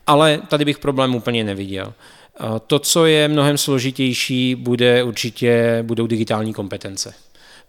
Ale 0.06 0.40
tady 0.48 0.64
bych 0.64 0.78
problém 0.78 1.14
úplně 1.14 1.44
neviděl. 1.44 1.92
To, 2.66 2.78
co 2.78 3.06
je 3.06 3.28
mnohem 3.28 3.58
složitější, 3.58 4.54
bude 4.54 5.02
určitě, 5.02 5.78
budou 5.82 6.06
digitální 6.06 6.54
kompetence 6.54 7.14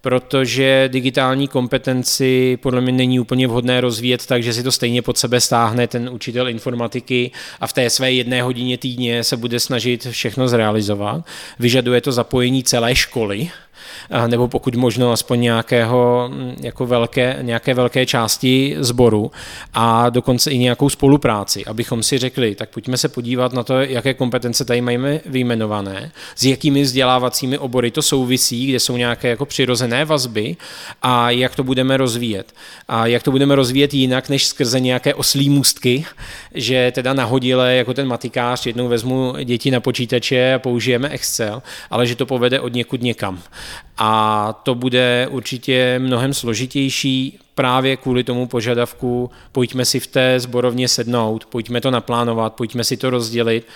protože 0.02 0.90
digitální 0.92 1.48
kompetenci 1.48 2.58
podle 2.62 2.82
mě 2.82 2.92
není 2.92 3.20
úplně 3.20 3.48
vhodné 3.48 3.82
rozvíjet 3.82 4.26
tak, 4.26 4.44
že 4.44 4.54
si 4.54 4.64
to 4.64 4.72
stejně 4.72 5.02
pod 5.02 5.18
sebe 5.18 5.42
stáhne 5.42 5.88
ten 5.88 6.10
učitel 6.10 6.50
informatiky 6.50 7.32
a 7.60 7.68
v 7.68 7.74
té 7.74 7.90
své 7.90 8.12
jedné 8.12 8.42
hodině 8.42 8.78
týdně 8.78 9.24
se 9.24 9.38
bude 9.38 9.60
snažit 9.60 10.08
všechno 10.12 10.48
zrealizovat. 10.48 11.26
Vyžaduje 11.60 12.02
to 12.02 12.12
zapojení 12.12 12.64
celé 12.64 12.96
školy, 12.96 13.50
nebo 14.28 14.48
pokud 14.48 14.76
možno 14.76 15.12
aspoň 15.12 15.42
nějakého, 15.42 16.30
mm, 16.34 16.56
jako 16.62 16.86
velké, 16.86 17.38
nějaké 17.42 17.74
velké 17.74 18.06
části 18.06 18.76
sboru 18.80 19.32
a 19.74 20.10
dokonce 20.10 20.52
i 20.52 20.58
nějakou 20.58 20.90
spolupráci, 20.90 21.66
abychom 21.66 22.04
si 22.04 22.18
řekli, 22.18 22.56
tak 22.56 22.70
pojďme 22.70 22.98
se 22.98 23.10
podívat 23.10 23.54
na 23.54 23.64
to, 23.64 23.80
jaké 23.80 24.14
kompetence 24.14 24.66
tady 24.66 24.82
máme 24.82 25.20
vyjmenované, 25.26 26.12
s 26.36 26.46
jakými 26.46 26.82
vzdělávacími 26.82 27.58
obory 27.58 27.92
to 27.92 28.02
souvisí, 28.02 28.68
kde 28.68 28.80
jsou 28.80 28.98
nějaké 28.98 29.28
jako 29.28 29.46
přirozené 29.46 30.06
vazby 30.06 30.56
a 31.02 31.32
jak 31.32 31.56
to 31.56 31.64
budeme 31.64 31.98
rozvíjet. 31.98 32.54
A 32.88 33.08
jak 33.08 33.24
to 33.24 33.32
budeme 33.32 33.56
rozvíjet 33.56 33.94
jinak, 33.94 34.30
než 34.30 34.46
skrze 34.46 34.80
nějaké 34.80 35.14
oslí 35.14 35.50
můstky, 35.50 36.06
že 36.56 36.92
teda 36.96 37.14
nahodile 37.14 37.76
jako 37.76 37.94
ten 37.94 38.08
matikář 38.08 38.66
jednou 38.66 38.88
vezmu 38.88 39.34
děti 39.44 39.72
na 39.72 39.80
počítače 39.80 40.54
a 40.54 40.60
použijeme 40.60 41.10
Excel, 41.10 41.62
ale 41.90 42.08
že 42.08 42.16
to 42.16 42.26
povede 42.26 42.60
od 42.60 42.74
někud 42.74 43.02
někam 43.02 43.42
a 43.98 44.54
to 44.64 44.76
bude 44.76 45.28
určitě 45.32 46.00
mnohem 46.00 46.34
složitější 46.34 47.40
právě 47.56 47.98
kvůli 47.98 48.24
tomu 48.24 48.48
požadavku, 48.48 49.32
pojďme 49.52 49.86
si 49.86 50.00
v 50.00 50.08
té 50.08 50.40
zborovně 50.40 50.88
sednout, 50.88 51.46
pojďme 51.46 51.82
to 51.82 51.92
naplánovat, 51.92 52.54
pojďme 52.54 52.84
si 52.84 52.98
to 52.98 53.10
rozdělit 53.10 53.68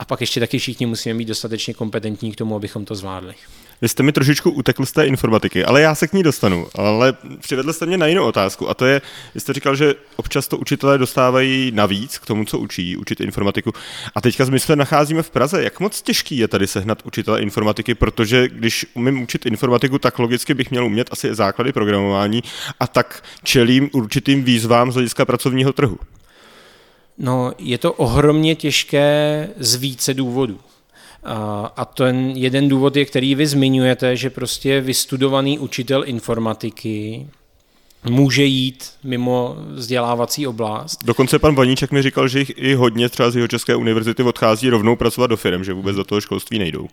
a 0.00 0.04
pak 0.04 0.20
ještě 0.20 0.40
taky 0.40 0.58
všichni 0.58 0.86
musíme 0.86 1.14
být 1.14 1.28
dostatečně 1.28 1.74
kompetentní 1.74 2.32
k 2.32 2.36
tomu, 2.36 2.56
abychom 2.56 2.84
to 2.84 2.94
zvládli. 2.94 3.34
Vy 3.82 3.88
jste 3.88 4.02
mi 4.02 4.12
trošičku 4.12 4.50
utekl 4.50 4.86
z 4.86 4.92
té 4.92 5.06
informatiky, 5.06 5.64
ale 5.64 5.80
já 5.80 5.94
se 5.94 6.08
k 6.08 6.12
ní 6.12 6.22
dostanu. 6.22 6.66
Ale 6.74 7.14
přivedl 7.40 7.72
jste 7.72 7.86
mě 7.86 7.98
na 7.98 8.06
jinou 8.06 8.24
otázku 8.24 8.68
a 8.68 8.74
to 8.74 8.86
je, 8.86 9.02
vy 9.34 9.40
jste 9.40 9.52
říkal, 9.52 9.76
že 9.76 9.94
občas 10.16 10.48
to 10.48 10.58
učitelé 10.58 10.98
dostávají 10.98 11.72
navíc 11.74 12.18
k 12.18 12.26
tomu, 12.26 12.44
co 12.44 12.58
učí, 12.58 12.96
učit 12.96 13.20
informatiku. 13.20 13.72
A 14.14 14.20
teďka 14.20 14.44
my 14.44 14.60
se 14.60 14.76
nacházíme 14.76 15.22
v 15.22 15.30
Praze. 15.30 15.62
Jak 15.62 15.80
moc 15.80 16.02
těžký 16.02 16.38
je 16.38 16.48
tady 16.48 16.66
sehnat 16.66 17.02
učitele 17.04 17.42
informatiky, 17.42 17.94
protože 17.94 18.48
když 18.48 18.86
umím 18.94 19.22
učit 19.22 19.46
informatiku, 19.46 19.98
tak 19.98 20.18
logicky 20.18 20.54
bych 20.54 20.70
měl 20.70 20.86
umět 20.86 21.08
asi 21.10 21.34
základy 21.34 21.72
programování 21.72 22.42
a 22.80 22.86
tak 22.86 23.24
čelím 23.42 23.90
určitým 23.92 24.44
výzvám 24.44 24.92
z 24.92 24.94
hlediska 24.94 25.24
pracovního 25.24 25.72
trhu. 25.72 25.98
No, 27.22 27.52
je 27.58 27.78
to 27.78 27.92
ohromně 27.92 28.54
těžké 28.54 29.48
z 29.56 29.74
více 29.74 30.14
důvodů. 30.14 30.58
A 31.76 31.84
ten 31.84 32.30
jeden 32.34 32.68
důvod 32.68 32.96
je, 32.96 33.04
který 33.04 33.34
vy 33.34 33.46
zmiňujete, 33.46 34.16
že 34.16 34.30
prostě 34.30 34.80
vystudovaný 34.80 35.58
učitel 35.58 36.02
informatiky 36.06 37.26
může 38.04 38.44
jít 38.44 38.90
mimo 39.04 39.56
vzdělávací 39.74 40.46
oblast. 40.46 41.04
Dokonce 41.04 41.38
pan 41.38 41.54
Vaníček 41.54 41.92
mi 41.92 42.02
říkal, 42.02 42.28
že 42.28 42.38
jich 42.38 42.52
i 42.56 42.74
hodně 42.74 43.08
třeba 43.08 43.30
z 43.30 43.36
jeho 43.36 43.48
České 43.48 43.76
univerzity 43.76 44.22
odchází 44.22 44.70
rovnou 44.70 44.96
pracovat 44.96 45.26
do 45.26 45.36
firm, 45.36 45.64
že 45.64 45.72
vůbec 45.72 45.96
do 45.96 46.04
toho 46.04 46.20
školství 46.20 46.58
nejdou. 46.58 46.88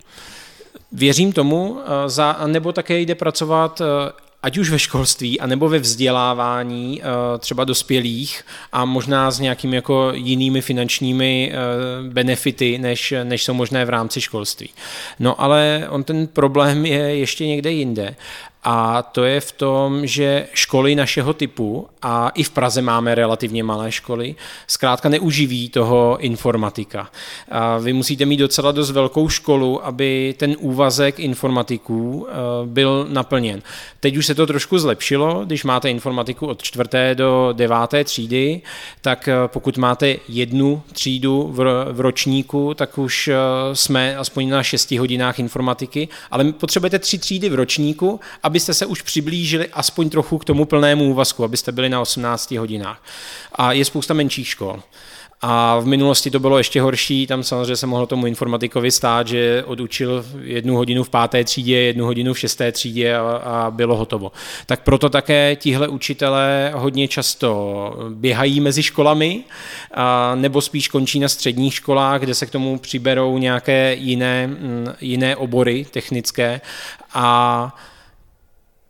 Věřím 0.91 1.33
tomu, 1.33 1.79
za, 2.07 2.39
nebo 2.47 2.71
také 2.71 2.99
jde 2.99 3.15
pracovat 3.15 3.81
ať 4.47 4.57
už 4.57 4.69
ve 4.69 4.79
školství, 4.79 5.39
anebo 5.39 5.69
ve 5.69 5.79
vzdělávání 5.79 7.01
eh, 7.01 7.37
třeba 7.39 7.63
dospělých 7.63 8.41
a 8.71 8.85
možná 8.85 9.31
s 9.31 9.39
nějakými 9.39 9.75
jako 9.75 10.11
jinými 10.13 10.61
finančními 10.61 11.51
eh, 11.51 11.57
benefity, 12.09 12.77
než, 12.77 13.13
než 13.23 13.43
jsou 13.43 13.53
možné 13.53 13.85
v 13.85 13.89
rámci 13.89 14.21
školství. 14.21 14.69
No 15.19 15.41
ale 15.41 15.87
on 15.89 16.03
ten 16.03 16.27
problém 16.27 16.85
je 16.85 17.15
ještě 17.15 17.47
někde 17.47 17.71
jinde 17.71 18.15
a 18.69 19.01
to 19.01 19.23
je 19.23 19.41
v 19.41 19.51
tom, 19.51 20.07
že 20.07 20.47
školy 20.53 20.95
našeho 20.95 21.33
typu, 21.33 21.87
a 22.01 22.29
i 22.29 22.43
v 22.43 22.49
Praze 22.49 22.81
máme 22.81 23.15
relativně 23.15 23.63
malé 23.63 23.91
školy, 23.91 24.35
zkrátka 24.67 25.09
neuživí 25.09 25.69
toho 25.69 26.17
informatika. 26.19 27.11
A 27.51 27.77
vy 27.77 27.93
musíte 27.93 28.25
mít 28.25 28.37
docela 28.37 28.71
dost 28.71 28.91
velkou 28.91 29.29
školu, 29.29 29.85
aby 29.85 30.35
ten 30.37 30.55
úvazek 30.59 31.19
informatiků 31.19 32.27
eh, 32.29 32.33
byl 32.65 33.07
naplněn. 33.09 33.61
Teď 33.99 34.17
už 34.17 34.25
se 34.25 34.35
to 34.35 34.47
trošku 34.47 34.79
zlepšilo, 34.79 35.45
když 35.45 35.63
máte 35.63 35.89
informatiku 35.89 36.47
od 36.47 36.63
čtvrté 36.63 37.15
do 37.15 37.49
deváté 37.53 38.03
třídy, 38.03 38.61
tak 39.01 39.27
eh, 39.27 39.33
pokud 39.47 39.77
máte 39.77 40.15
jednu 40.27 40.81
třídu 40.93 41.49
v 41.51 42.01
ročníku, 42.01 42.73
tak 42.73 42.97
už 42.97 43.27
eh, 43.27 43.35
jsme 43.73 44.17
aspoň 44.17 44.49
na 44.49 44.63
šesti 44.63 44.97
hodinách 44.97 45.39
informatiky, 45.39 46.07
ale 46.31 46.51
potřebujete 46.51 46.99
tři 46.99 47.17
třídy 47.17 47.49
v 47.49 47.55
ročníku, 47.55 48.19
abyste 48.57 48.73
se 48.73 48.85
už 48.85 49.01
přiblížili 49.01 49.67
aspoň 49.73 50.09
trochu 50.09 50.37
k 50.37 50.45
tomu 50.45 50.65
plnému 50.65 51.09
úvazku, 51.09 51.43
abyste 51.43 51.71
byli 51.71 51.89
na 51.89 52.01
18 52.01 52.51
hodinách. 52.51 53.03
A 53.55 53.71
je 53.71 53.85
spousta 53.85 54.13
menších 54.13 54.47
škol. 54.47 54.79
A 55.41 55.79
v 55.79 55.85
minulosti 55.85 56.31
to 56.31 56.39
bylo 56.39 56.57
ještě 56.57 56.81
horší, 56.81 57.27
tam 57.27 57.43
samozřejmě 57.43 57.75
se 57.75 57.87
mohlo 57.87 58.05
tomu 58.07 58.27
informatikovi 58.27 58.91
stát, 58.91 59.27
že 59.27 59.63
odučil 59.65 60.25
jednu 60.41 60.75
hodinu 60.75 61.03
v 61.03 61.09
páté 61.09 61.43
třídě, 61.43 61.77
jednu 61.79 62.05
hodinu 62.05 62.33
v 62.33 62.39
šesté 62.39 62.71
třídě 62.71 63.15
a, 63.15 63.21
a 63.21 63.71
bylo 63.71 63.95
hotovo. 63.95 64.31
Tak 64.65 64.83
proto 64.83 65.09
také 65.09 65.55
tihle 65.55 65.87
učitelé 65.87 66.71
hodně 66.75 67.07
často 67.07 68.09
běhají 68.09 68.59
mezi 68.59 68.83
školami, 68.83 69.43
a, 69.93 70.35
nebo 70.35 70.61
spíš 70.61 70.87
končí 70.87 71.19
na 71.19 71.29
středních 71.29 71.73
školách, 71.73 72.21
kde 72.21 72.35
se 72.35 72.45
k 72.45 72.51
tomu 72.51 72.79
přiberou 72.79 73.37
nějaké 73.37 73.95
jiné, 73.95 74.49
jiné 75.01 75.35
obory 75.35 75.85
technické 75.91 76.61
a 77.13 77.75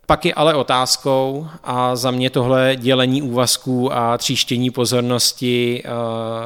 pak 0.07 0.25
je 0.25 0.33
ale 0.33 0.53
otázkou 0.53 1.47
a 1.63 1.95
za 1.95 2.11
mě 2.11 2.29
tohle 2.29 2.75
dělení 2.75 3.21
úvazků 3.21 3.93
a 3.93 4.17
tříštění 4.17 4.71
pozornosti 4.71 5.83
eh, 5.85 5.89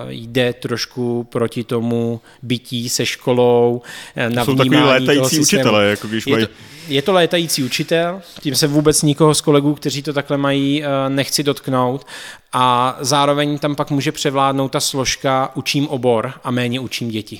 jde 0.10 0.54
trošku 0.54 1.24
proti 1.24 1.64
tomu 1.64 2.22
bytí 2.42 2.90
se 2.90 3.06
školou, 3.06 3.82
eh, 4.16 4.30
na 4.30 4.46
Jsou 4.46 4.56
takový 4.56 4.78
létající 4.78 5.40
učitelé, 5.40 5.86
jako 5.86 6.08
když 6.08 6.26
mají... 6.26 6.42
Je 6.42 6.48
to, 6.48 6.54
je 6.88 7.02
to 7.02 7.14
létající 7.14 7.64
učitel, 7.64 8.22
tím 8.40 8.56
se 8.56 8.68
vůbec 8.68 9.02
nikoho 9.02 9.36
z 9.36 9.42
kolegů, 9.42 9.76
kteří 9.76 10.04
to 10.04 10.14
takhle 10.14 10.38
mají, 10.38 10.84
eh, 10.84 11.10
nechci 11.10 11.44
dotknout 11.44 12.06
a 12.54 12.98
zároveň 13.00 13.60
tam 13.60 13.76
pak 13.76 13.92
může 13.92 14.12
převládnout 14.12 14.72
ta 14.72 14.80
složka 14.80 15.52
učím 15.56 15.88
obor 15.88 16.34
a 16.44 16.52
méně 16.52 16.80
učím 16.80 17.10
děti. 17.10 17.40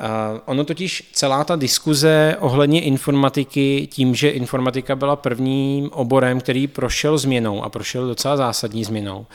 Uh, 0.00 0.06
ono 0.44 0.64
totiž 0.64 1.10
celá 1.12 1.44
ta 1.44 1.56
diskuze 1.56 2.36
ohledně 2.40 2.80
informatiky, 2.80 3.88
tím, 3.92 4.14
že 4.14 4.30
informatika 4.30 4.96
byla 4.96 5.16
prvním 5.16 5.90
oborem, 5.92 6.40
který 6.40 6.66
prošel 6.66 7.18
změnou 7.18 7.62
a 7.64 7.68
prošel 7.68 8.08
docela 8.08 8.36
zásadní 8.36 8.84
změnou, 8.84 9.26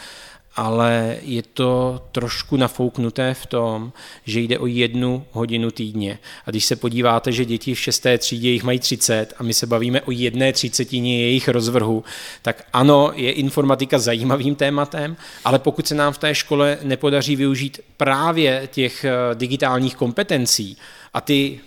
ale 0.55 1.17
je 1.21 1.43
to 1.43 2.01
trošku 2.11 2.57
nafouknuté 2.57 3.33
v 3.33 3.45
tom, 3.45 3.93
že 4.25 4.39
jde 4.39 4.59
o 4.59 4.65
jednu 4.65 5.25
hodinu 5.31 5.71
týdně. 5.71 6.19
A 6.45 6.49
když 6.49 6.65
se 6.65 6.75
podíváte, 6.75 7.31
že 7.31 7.45
děti 7.45 7.75
v 7.75 7.79
šesté 7.79 8.17
třídě 8.17 8.49
jich 8.49 8.63
mají 8.63 8.79
30 8.79 9.33
a 9.37 9.43
my 9.43 9.53
se 9.53 9.67
bavíme 9.67 10.01
o 10.01 10.11
jedné 10.11 10.53
třicetině 10.53 11.21
jejich 11.21 11.47
rozvrhu, 11.47 12.03
tak 12.41 12.67
ano, 12.73 13.11
je 13.15 13.31
informatika 13.31 13.99
zajímavým 13.99 14.55
tématem, 14.55 15.17
ale 15.45 15.59
pokud 15.59 15.87
se 15.87 15.95
nám 15.95 16.13
v 16.13 16.17
té 16.17 16.35
škole 16.35 16.77
nepodaří 16.81 17.35
využít 17.35 17.79
právě 17.97 18.69
těch 18.71 19.05
eh, 19.05 19.11
digitálních 19.35 19.95
kompetencí 19.95 20.77
a 21.13 21.21
ty 21.21 21.59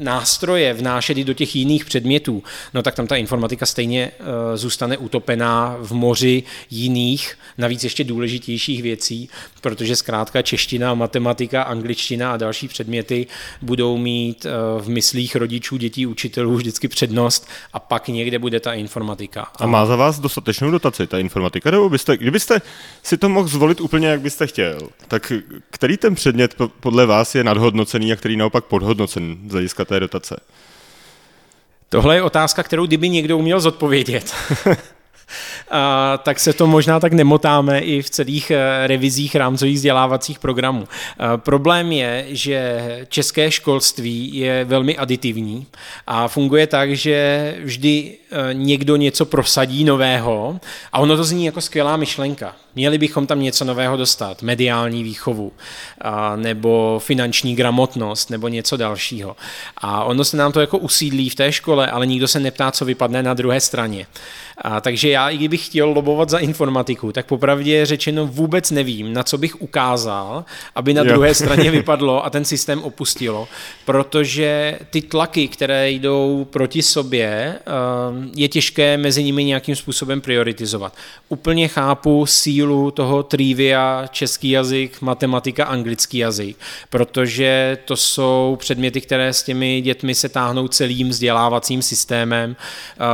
nástroje 0.00 0.74
vnášet 0.74 1.18
i 1.18 1.24
do 1.24 1.34
těch 1.34 1.56
jiných 1.56 1.84
předmětů, 1.84 2.42
no 2.74 2.82
tak 2.82 2.94
tam 2.94 3.06
ta 3.06 3.16
informatika 3.16 3.66
stejně 3.66 4.10
uh, 4.20 4.26
zůstane 4.56 4.96
utopená 4.96 5.76
v 5.80 5.92
moři 5.92 6.42
jiných, 6.70 7.38
navíc 7.58 7.84
ještě 7.84 8.04
důležitějších 8.04 8.82
věcí, 8.82 9.28
protože 9.60 9.96
zkrátka 9.96 10.42
čeština, 10.42 10.94
matematika, 10.94 11.62
angličtina 11.62 12.32
a 12.32 12.36
další 12.36 12.68
předměty 12.68 13.26
budou 13.62 13.96
mít 13.96 14.46
uh, 14.46 14.82
v 14.82 14.88
myslích 14.88 15.36
rodičů, 15.36 15.76
dětí, 15.76 16.06
učitelů 16.06 16.56
vždycky 16.56 16.88
přednost 16.88 17.48
a 17.72 17.78
pak 17.80 18.08
někde 18.08 18.38
bude 18.38 18.60
ta 18.60 18.72
informatika. 18.72 19.46
A 19.58 19.66
má 19.66 19.86
za 19.86 19.96
vás 19.96 20.18
dostatečnou 20.18 20.70
dotaci 20.70 21.06
ta 21.06 21.18
informatika? 21.18 21.70
Nebo 21.70 21.88
byste, 21.88 22.16
kdybyste 22.16 22.62
si 23.02 23.16
to 23.16 23.28
mohl 23.28 23.48
zvolit 23.48 23.80
úplně, 23.80 24.08
jak 24.08 24.20
byste 24.20 24.46
chtěl, 24.46 24.88
tak 25.08 25.32
který 25.70 25.96
ten 25.96 26.14
předmět 26.14 26.54
podle 26.80 27.06
vás 27.06 27.34
je 27.34 27.44
nadhodnocený 27.44 28.12
a 28.12 28.16
který 28.16 28.36
naopak 28.36 28.64
podhodnocený 28.64 29.40
z 29.48 29.52
hlediska 29.52 29.84
té 29.90 30.00
dotace? 30.00 30.40
Tohle 31.88 32.14
je 32.14 32.22
otázka, 32.22 32.62
kterou 32.62 32.86
kdyby 32.86 33.08
někdo 33.08 33.38
uměl 33.38 33.60
zodpovědět, 33.60 34.34
a, 35.70 36.18
tak 36.22 36.40
se 36.40 36.52
to 36.52 36.66
možná 36.66 37.00
tak 37.00 37.12
nemotáme 37.12 37.78
i 37.80 38.02
v 38.02 38.10
celých 38.10 38.50
eh, 38.50 38.86
revizích 38.86 39.34
rámcových 39.34 39.76
vzdělávacích 39.76 40.38
programů. 40.38 40.88
A, 41.18 41.36
problém 41.36 41.92
je, 41.92 42.26
že 42.28 42.80
české 43.08 43.50
školství 43.50 44.36
je 44.36 44.64
velmi 44.64 44.96
aditivní 44.96 45.66
a 46.06 46.28
funguje 46.28 46.66
tak, 46.66 46.96
že 46.96 47.54
vždy 47.62 48.12
eh, 48.14 48.19
někdo 48.52 48.96
něco 48.96 49.26
prosadí 49.26 49.84
nového 49.84 50.60
a 50.92 50.98
ono 50.98 51.16
to 51.16 51.24
zní 51.24 51.44
jako 51.44 51.60
skvělá 51.60 51.96
myšlenka. 51.96 52.56
Měli 52.74 52.98
bychom 52.98 53.26
tam 53.26 53.40
něco 53.40 53.64
nového 53.64 53.96
dostat, 53.96 54.42
mediální 54.42 55.02
výchovu, 55.02 55.52
a, 56.00 56.36
nebo 56.36 57.00
finanční 57.04 57.56
gramotnost, 57.56 58.30
nebo 58.30 58.48
něco 58.48 58.76
dalšího. 58.76 59.36
A 59.76 60.04
ono 60.04 60.24
se 60.24 60.36
nám 60.36 60.52
to 60.52 60.60
jako 60.60 60.78
usídlí 60.78 61.30
v 61.30 61.34
té 61.34 61.52
škole, 61.52 61.86
ale 61.86 62.06
nikdo 62.06 62.28
se 62.28 62.40
neptá, 62.40 62.70
co 62.70 62.84
vypadne 62.84 63.22
na 63.22 63.34
druhé 63.34 63.60
straně. 63.60 64.06
A, 64.58 64.80
takže 64.80 65.08
já, 65.08 65.28
i 65.28 65.36
kdybych 65.36 65.66
chtěl 65.66 65.88
lobovat 65.88 66.30
za 66.30 66.38
informatiku, 66.38 67.12
tak 67.12 67.26
popravdě 67.26 67.86
řečeno 67.86 68.26
vůbec 68.26 68.70
nevím, 68.70 69.12
na 69.12 69.22
co 69.22 69.38
bych 69.38 69.62
ukázal, 69.62 70.44
aby 70.74 70.94
na 70.94 71.02
jo. 71.02 71.08
druhé 71.08 71.34
straně 71.34 71.70
vypadlo 71.80 72.24
a 72.24 72.30
ten 72.30 72.44
systém 72.44 72.82
opustilo, 72.82 73.48
protože 73.84 74.78
ty 74.90 75.02
tlaky, 75.02 75.48
které 75.48 75.90
jdou 75.90 76.46
proti 76.50 76.82
sobě, 76.82 77.58
je 78.36 78.48
těžké 78.48 78.96
mezi 78.96 79.24
nimi 79.24 79.44
nějakým 79.44 79.76
způsobem 79.76 80.20
prioritizovat. 80.20 80.96
Úplně 81.28 81.68
chápu 81.68 82.26
sílu 82.26 82.90
toho 82.90 83.22
trivia, 83.22 84.06
český 84.10 84.50
jazyk, 84.50 85.00
matematika, 85.00 85.64
anglický 85.64 86.18
jazyk, 86.18 86.56
protože 86.90 87.78
to 87.84 87.96
jsou 87.96 88.56
předměty, 88.60 89.00
které 89.00 89.32
s 89.32 89.42
těmi 89.42 89.80
dětmi 89.80 90.14
se 90.14 90.28
táhnou 90.28 90.68
celým 90.68 91.08
vzdělávacím 91.08 91.82
systémem, 91.82 92.56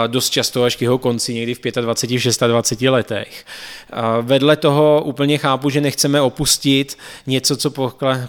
dost 0.06 0.30
často 0.30 0.64
až 0.64 0.76
k 0.76 0.82
jeho 0.82 0.98
konci 0.98 1.34
někdy 1.34 1.54
v 1.54 1.60
25, 1.80 2.48
26 2.48 2.90
letech. 2.90 3.44
Vedle 4.22 4.56
toho 4.56 5.02
úplně 5.04 5.38
chápu, 5.38 5.70
že 5.70 5.80
nechceme 5.80 6.20
opustit 6.20 6.98
něco, 7.26 7.56
co 7.56 7.70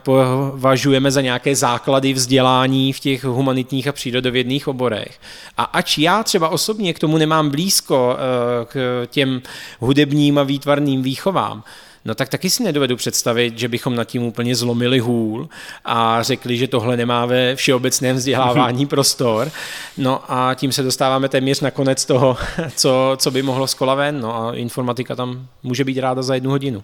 považujeme 0.03 1.11
za 1.11 1.21
nějaké 1.21 1.55
základy 1.55 2.13
vzdělání 2.13 2.93
v 2.93 2.99
těch 2.99 3.23
humanitních 3.23 3.87
a 3.87 3.91
přírodovědných 3.91 4.67
oborech. 4.67 5.19
A 5.57 5.63
ač 5.63 5.97
já 5.97 6.23
třeba 6.23 6.49
osobně 6.49 6.66
k 6.93 6.99
tomu 6.99 7.17
nemám 7.17 7.49
blízko 7.49 8.17
eh, 8.17 8.65
k 8.65 9.07
těm 9.09 9.41
hudebním 9.79 10.37
a 10.37 10.43
výtvarným 10.43 11.01
výchovám, 11.03 11.63
No 12.07 12.15
tak 12.15 12.29
taky 12.29 12.49
si 12.49 12.63
nedovedu 12.63 12.95
představit, 12.95 13.59
že 13.59 13.67
bychom 13.67 13.95
nad 13.95 14.03
tím 14.03 14.23
úplně 14.23 14.55
zlomili 14.55 14.99
hůl 14.99 15.49
a 15.85 16.23
řekli, 16.23 16.57
že 16.57 16.67
tohle 16.67 16.97
nemá 16.97 17.25
ve 17.25 17.55
všeobecném 17.55 18.15
vzdělávání 18.15 18.85
prostor. 18.85 19.51
No 19.97 20.23
a 20.27 20.53
tím 20.53 20.71
se 20.71 20.83
dostáváme 20.83 21.29
téměř 21.29 21.61
na 21.61 21.71
konec 21.71 22.05
toho, 22.05 22.37
co, 22.75 23.13
co 23.17 23.31
by 23.31 23.41
mohlo 23.41 23.67
z 23.67 23.73
kola 23.73 23.95
ven. 23.95 24.21
No 24.21 24.35
a 24.35 24.55
informatika 24.55 25.15
tam 25.15 25.47
může 25.63 25.83
být 25.83 25.99
ráda 25.99 26.21
za 26.21 26.33
jednu 26.33 26.49
hodinu. 26.49 26.83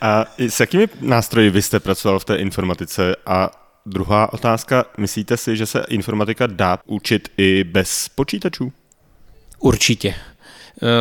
A 0.00 0.24
s 0.38 0.60
jakými 0.60 0.88
nástroji 1.00 1.50
vy 1.50 1.62
jste 1.62 1.80
pracoval 1.80 2.18
v 2.18 2.24
té 2.24 2.36
informatice 2.36 3.16
a 3.26 3.50
Druhá 3.86 4.32
otázka, 4.32 4.84
myslíte 4.98 5.36
si, 5.36 5.56
že 5.56 5.66
se 5.66 5.84
informatika 5.88 6.46
dá 6.46 6.78
učit 6.86 7.28
i 7.38 7.64
bez 7.64 8.08
počítačů? 8.08 8.72
Určitě. 9.62 10.14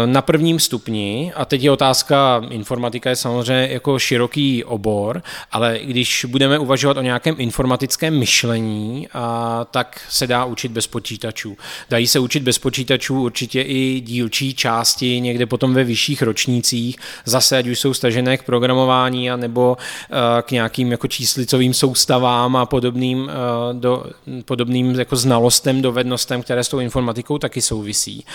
Na 0.06 0.22
prvním 0.22 0.60
stupni, 0.60 1.34
a 1.36 1.46
teď 1.46 1.64
je 1.64 1.72
otázka, 1.72 2.42
informatika 2.50 3.10
je 3.10 3.16
samozřejmě 3.16 3.68
jako 3.72 4.00
široký 4.00 4.64
obor, 4.64 5.24
ale 5.52 5.80
když 5.84 6.26
budeme 6.30 6.60
uvažovat 6.60 6.98
o 6.98 7.02
nějakém 7.02 7.36
informatickém 7.38 8.20
myšlení, 8.20 9.08
a, 9.14 9.66
tak 9.72 10.02
se 10.10 10.28
dá 10.28 10.46
učit 10.46 10.72
bez 10.72 10.88
počítačů. 10.88 11.58
Dají 11.90 12.08
se 12.08 12.20
učit 12.20 12.44
bez 12.44 12.60
počítačů 12.60 13.22
určitě 13.22 13.62
i 13.62 14.02
dílčí 14.06 14.54
části 14.54 15.20
někde 15.20 15.46
potom 15.46 15.74
ve 15.74 15.84
vyšších 15.84 16.22
ročnících, 16.22 16.96
zase 17.26 17.58
ať 17.58 17.68
už 17.68 17.80
jsou 17.80 17.94
stažené 17.94 18.38
k 18.38 18.44
programování 18.44 19.32
a 19.32 19.36
nebo 19.36 19.78
eh, 19.80 20.42
k 20.42 20.52
nějakým 20.52 20.92
jako 20.92 21.08
číslicovým 21.08 21.74
soustavám 21.74 22.56
a 22.56 22.66
podobným, 22.66 23.30
eh, 23.30 23.34
do, 23.74 24.06
podobným 24.46 25.00
jako 25.00 25.16
znalostem, 25.16 25.82
dovednostem, 25.82 26.44
které 26.44 26.64
s 26.64 26.70
tou 26.70 26.80
informatikou 26.80 27.38
taky 27.38 27.62
souvisí 27.62 28.26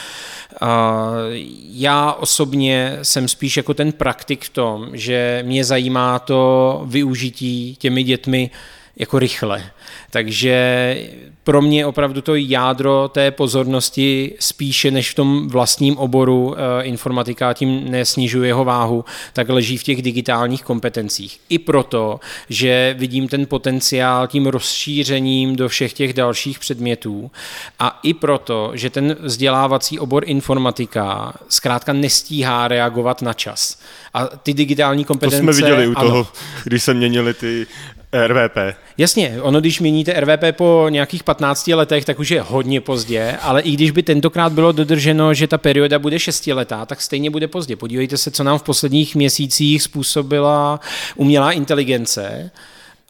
já 1.70 2.12
osobně 2.12 2.98
jsem 3.02 3.28
spíš 3.28 3.56
jako 3.56 3.74
ten 3.74 3.92
praktik 3.92 4.44
v 4.44 4.48
tom, 4.48 4.88
že 4.92 5.42
mě 5.46 5.64
zajímá 5.64 6.18
to 6.18 6.82
využití 6.86 7.76
těmi 7.78 8.02
dětmi 8.02 8.50
jako 8.96 9.18
rychle. 9.18 9.70
Takže 10.10 10.96
pro 11.44 11.62
mě 11.62 11.86
opravdu 11.86 12.20
to 12.20 12.34
jádro 12.34 13.08
té 13.08 13.30
pozornosti 13.30 14.34
spíše 14.40 14.90
než 14.90 15.10
v 15.10 15.14
tom 15.14 15.48
vlastním 15.48 15.98
oboru 15.98 16.54
e, 16.58 16.82
informatika, 16.82 17.52
tím 17.52 17.90
nesnižuje 17.90 18.48
jeho 18.48 18.64
váhu, 18.64 19.04
tak 19.32 19.48
leží 19.48 19.78
v 19.78 19.82
těch 19.82 20.02
digitálních 20.02 20.62
kompetencích. 20.62 21.40
I 21.48 21.58
proto, 21.58 22.20
že 22.48 22.94
vidím 22.98 23.28
ten 23.28 23.46
potenciál 23.46 24.26
tím 24.26 24.46
rozšířením 24.46 25.56
do 25.56 25.68
všech 25.68 25.92
těch 25.92 26.12
dalších 26.12 26.58
předmětů 26.58 27.30
a 27.78 28.00
i 28.02 28.14
proto, 28.14 28.70
že 28.74 28.90
ten 28.90 29.16
vzdělávací 29.20 29.98
obor 29.98 30.22
informatika 30.26 31.32
zkrátka 31.48 31.92
nestíhá 31.92 32.68
reagovat 32.68 33.22
na 33.22 33.32
čas. 33.32 33.78
A 34.14 34.26
ty 34.26 34.54
digitální 34.54 35.04
kompetence... 35.04 35.36
To 35.36 35.42
jsme 35.42 35.52
viděli 35.52 35.88
u 35.88 35.94
toho, 35.94 36.16
ano. 36.16 36.26
když 36.64 36.82
se 36.82 36.94
měnili 36.94 37.34
ty 37.34 37.66
RVP. 38.12 38.56
Jasně, 38.98 39.38
ono 39.42 39.60
když 39.60 39.80
měníte 39.80 40.20
RVP 40.20 40.56
po 40.56 40.86
nějakých 40.88 41.24
15 41.24 41.66
letech, 41.68 42.04
tak 42.04 42.18
už 42.18 42.30
je 42.30 42.40
hodně 42.40 42.80
pozdě, 42.80 43.38
ale 43.42 43.60
i 43.60 43.70
když 43.70 43.90
by 43.90 44.02
tentokrát 44.02 44.52
bylo 44.52 44.72
dodrženo, 44.72 45.34
že 45.34 45.46
ta 45.46 45.58
perioda 45.58 45.98
bude 45.98 46.18
6 46.18 46.46
letá, 46.46 46.86
tak 46.86 47.00
stejně 47.00 47.30
bude 47.30 47.48
pozdě. 47.48 47.76
Podívejte 47.76 48.16
se, 48.16 48.30
co 48.30 48.44
nám 48.44 48.58
v 48.58 48.62
posledních 48.62 49.16
měsících 49.16 49.82
způsobila 49.82 50.80
umělá 51.14 51.52
inteligence 51.52 52.50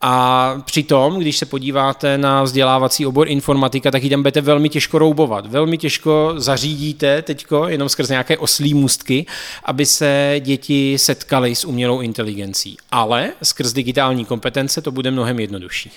a 0.09 0.55
přitom, 0.65 1.19
když 1.19 1.37
se 1.37 1.47
podíváte 1.47 2.19
na 2.19 2.43
vzdělávací 2.43 3.07
obor 3.07 3.29
informatika, 3.29 3.91
tak 3.91 4.03
ji 4.03 4.11
tam 4.11 4.23
budete 4.23 4.41
velmi 4.41 4.69
těžko 4.69 4.99
roubovat. 4.99 5.47
Velmi 5.47 5.79
těžko 5.79 6.35
zařídíte 6.37 7.23
teďko 7.23 7.69
jenom 7.69 7.89
skrz 7.89 8.09
nějaké 8.09 8.39
oslí 8.39 8.75
můstky, 8.75 9.27
aby 9.65 9.87
se 9.87 10.37
děti 10.41 10.99
setkaly 10.99 11.55
s 11.55 11.65
umělou 11.65 12.01
inteligencí. 12.01 12.77
Ale 12.91 13.33
skrz 13.43 13.73
digitální 13.73 14.25
kompetence 14.25 14.83
to 14.83 14.91
bude 14.91 15.11
mnohem 15.11 15.41
jednodušší. 15.41 15.91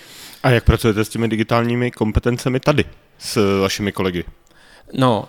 A 0.43 0.49
jak 0.49 0.63
pracujete 0.63 1.05
s 1.05 1.09
těmi 1.09 1.27
digitálními 1.27 1.91
kompetencemi 1.91 2.59
tady 2.59 2.85
s 3.19 3.61
vašimi 3.61 3.91
kolegy? 3.91 4.23
No, 4.93 5.27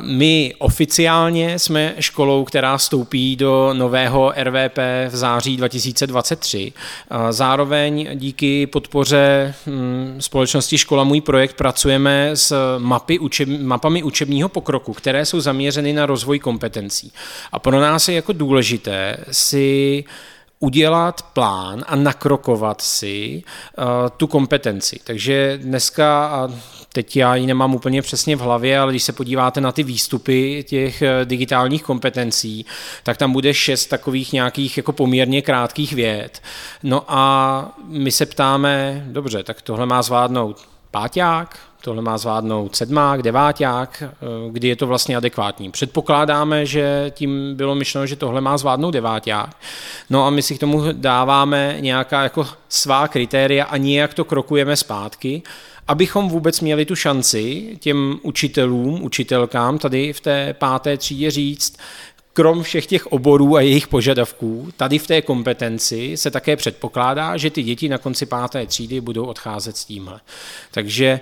my 0.00 0.54
oficiálně 0.58 1.58
jsme 1.58 1.94
školou, 1.98 2.44
která 2.44 2.76
vstoupí 2.76 3.36
do 3.36 3.70
nového 3.72 4.32
RVP 4.42 4.78
v 5.08 5.16
září 5.16 5.56
2023. 5.56 6.72
Zároveň 7.30 8.08
díky 8.14 8.66
podpoře 8.66 9.54
hm, 9.66 10.16
společnosti 10.18 10.78
Škola 10.78 11.04
Můj 11.04 11.20
projekt 11.20 11.56
pracujeme 11.56 12.30
s 12.34 12.78
mapy, 12.78 13.18
učeb, 13.18 13.48
mapami 13.60 14.02
učebního 14.02 14.48
pokroku, 14.48 14.92
které 14.92 15.26
jsou 15.26 15.40
zaměřeny 15.40 15.92
na 15.92 16.06
rozvoj 16.06 16.38
kompetencí. 16.38 17.12
A 17.52 17.58
pro 17.58 17.80
nás 17.80 18.08
je 18.08 18.14
jako 18.14 18.32
důležité 18.32 19.16
si 19.30 20.04
udělat 20.60 21.22
plán 21.22 21.84
a 21.86 21.96
nakrokovat 21.96 22.80
si 22.80 23.42
uh, 23.78 23.84
tu 24.16 24.26
kompetenci. 24.26 25.00
Takže 25.04 25.58
dneska, 25.62 26.26
a 26.26 26.48
teď 26.92 27.16
já 27.16 27.34
ji 27.34 27.46
nemám 27.46 27.74
úplně 27.74 28.02
přesně 28.02 28.36
v 28.36 28.40
hlavě, 28.40 28.78
ale 28.78 28.92
když 28.92 29.02
se 29.02 29.12
podíváte 29.12 29.60
na 29.60 29.72
ty 29.72 29.82
výstupy 29.82 30.64
těch 30.68 31.02
eh, 31.02 31.24
digitálních 31.24 31.82
kompetencí, 31.82 32.66
tak 33.02 33.16
tam 33.16 33.32
bude 33.32 33.54
šest 33.54 33.86
takových 33.86 34.32
nějakých 34.32 34.76
jako 34.76 34.92
poměrně 34.92 35.42
krátkých 35.42 35.92
věd. 35.92 36.42
No 36.82 37.04
a 37.08 37.78
my 37.86 38.10
se 38.10 38.26
ptáme, 38.26 39.04
dobře, 39.08 39.42
tak 39.42 39.62
tohle 39.62 39.86
má 39.86 40.02
zvládnout 40.02 40.68
páťák, 40.90 41.69
tohle 41.80 42.02
má 42.02 42.18
zvládnout 42.18 42.76
sedmák, 42.76 43.22
deváťák, 43.22 44.02
eh, 44.02 44.16
kdy 44.50 44.68
je 44.68 44.76
to 44.76 44.86
vlastně 44.86 45.16
adekvátní. 45.16 45.70
Předpokládáme, 45.70 46.66
že 46.66 47.12
tím 47.14 47.56
bylo 47.56 47.74
myšleno, 47.74 48.06
že 48.06 48.16
tohle 48.16 48.40
má 48.40 48.58
zvládnout 48.58 48.90
deváťák. 48.90 49.56
No 50.10 50.26
a 50.26 50.30
my 50.30 50.42
si 50.42 50.54
k 50.54 50.60
tomu 50.60 50.82
dáváme 50.92 51.76
nějaká 51.80 52.22
jako 52.22 52.46
svá 52.68 53.08
kritéria 53.08 53.64
a 53.64 53.76
nijak 53.76 54.14
to 54.14 54.24
krokujeme 54.24 54.76
zpátky 54.76 55.42
abychom 55.88 56.28
vůbec 56.28 56.60
měli 56.60 56.84
tu 56.84 56.96
šanci 56.96 57.76
těm 57.80 58.18
učitelům, 58.22 59.02
učitelkám 59.02 59.78
tady 59.78 60.12
v 60.12 60.20
té 60.20 60.54
páté 60.58 60.96
třídě 60.96 61.30
říct, 61.30 61.76
krom 62.32 62.62
všech 62.62 62.86
těch 62.86 63.06
oborů 63.06 63.56
a 63.56 63.60
jejich 63.60 63.88
požadavků, 63.88 64.68
tady 64.76 64.98
v 64.98 65.06
té 65.06 65.22
kompetenci 65.22 66.16
se 66.16 66.30
také 66.30 66.56
předpokládá, 66.56 67.36
že 67.36 67.50
ty 67.50 67.62
děti 67.62 67.88
na 67.88 67.98
konci 67.98 68.26
páté 68.26 68.66
třídy 68.66 69.00
budou 69.00 69.24
odcházet 69.24 69.76
s 69.76 69.84
tímhle. 69.84 70.20
Takže 70.70 71.20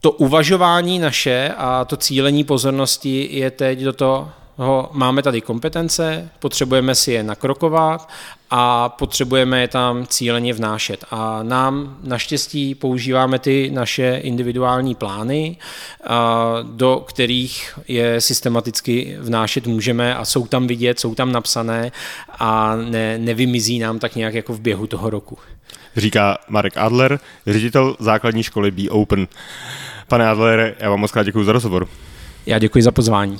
to 0.00 0.10
uvažování 0.10 0.98
naše 0.98 1.54
a 1.56 1.84
to 1.84 1.96
cílení 1.96 2.44
pozornosti 2.44 3.28
je 3.32 3.50
teď 3.50 3.80
do 3.80 3.92
toho, 3.92 4.32
máme 4.92 5.22
tady 5.22 5.40
kompetence, 5.40 6.30
potřebujeme 6.38 6.94
si 6.94 7.12
je 7.12 7.22
nakrokovat 7.22 8.08
a 8.50 8.88
potřebujeme 8.88 9.60
je 9.60 9.68
tam 9.68 10.06
cíleně 10.06 10.52
vnášet. 10.54 11.04
A 11.10 11.42
nám 11.42 11.98
naštěstí 12.02 12.74
používáme 12.74 13.38
ty 13.38 13.70
naše 13.74 14.20
individuální 14.22 14.94
plány, 14.94 15.56
do 16.62 17.04
kterých 17.08 17.78
je 17.88 18.20
systematicky 18.20 19.16
vnášet 19.20 19.66
můžeme 19.66 20.14
a 20.14 20.24
jsou 20.24 20.46
tam 20.46 20.66
vidět, 20.66 21.00
jsou 21.00 21.14
tam 21.14 21.32
napsané 21.32 21.92
a 22.38 22.76
ne, 22.76 23.18
nevymizí 23.18 23.78
nám 23.78 23.98
tak 23.98 24.16
nějak 24.16 24.34
jako 24.34 24.52
v 24.52 24.60
běhu 24.60 24.86
toho 24.86 25.10
roku. 25.10 25.38
Říká 25.96 26.38
Marek 26.48 26.76
Adler, 26.76 27.20
ředitel 27.46 27.96
základní 27.98 28.42
školy 28.42 28.70
Be 28.70 28.90
Open. 28.90 29.26
Pane 30.08 30.28
Adlere, 30.28 30.74
já 30.80 30.90
vám 30.90 31.00
moc 31.00 31.12
krát 31.12 31.22
děkuji 31.22 31.44
za 31.44 31.52
rozhovor. 31.52 31.88
Já 32.46 32.58
děkuji 32.58 32.82
za 32.82 32.92
pozvání. 32.92 33.38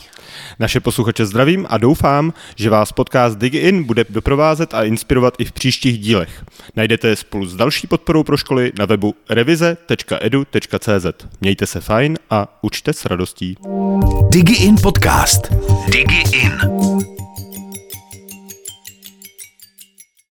Naše 0.58 0.80
posluchače 0.80 1.26
zdravím 1.26 1.66
a 1.68 1.78
doufám, 1.78 2.32
že 2.56 2.70
vás 2.70 2.92
podcast 2.92 3.38
DigiIn 3.38 3.84
bude 3.84 4.04
doprovázet 4.10 4.74
a 4.74 4.82
inspirovat 4.82 5.34
i 5.38 5.44
v 5.44 5.52
příštích 5.52 5.98
dílech. 5.98 6.44
Najdete 6.76 7.08
je 7.08 7.16
spolu 7.16 7.46
s 7.46 7.56
další 7.56 7.86
podporou 7.86 8.24
pro 8.24 8.36
školy 8.36 8.72
na 8.78 8.84
webu 8.84 9.14
revize.edu.cz. 9.30 11.26
Mějte 11.40 11.66
se 11.66 11.80
fajn 11.80 12.18
a 12.30 12.58
učte 12.62 12.92
s 12.92 13.04
radostí. 13.04 13.56
DigiIn 14.30 14.76
podcast. 14.82 15.52
DigiIn. 15.86 17.17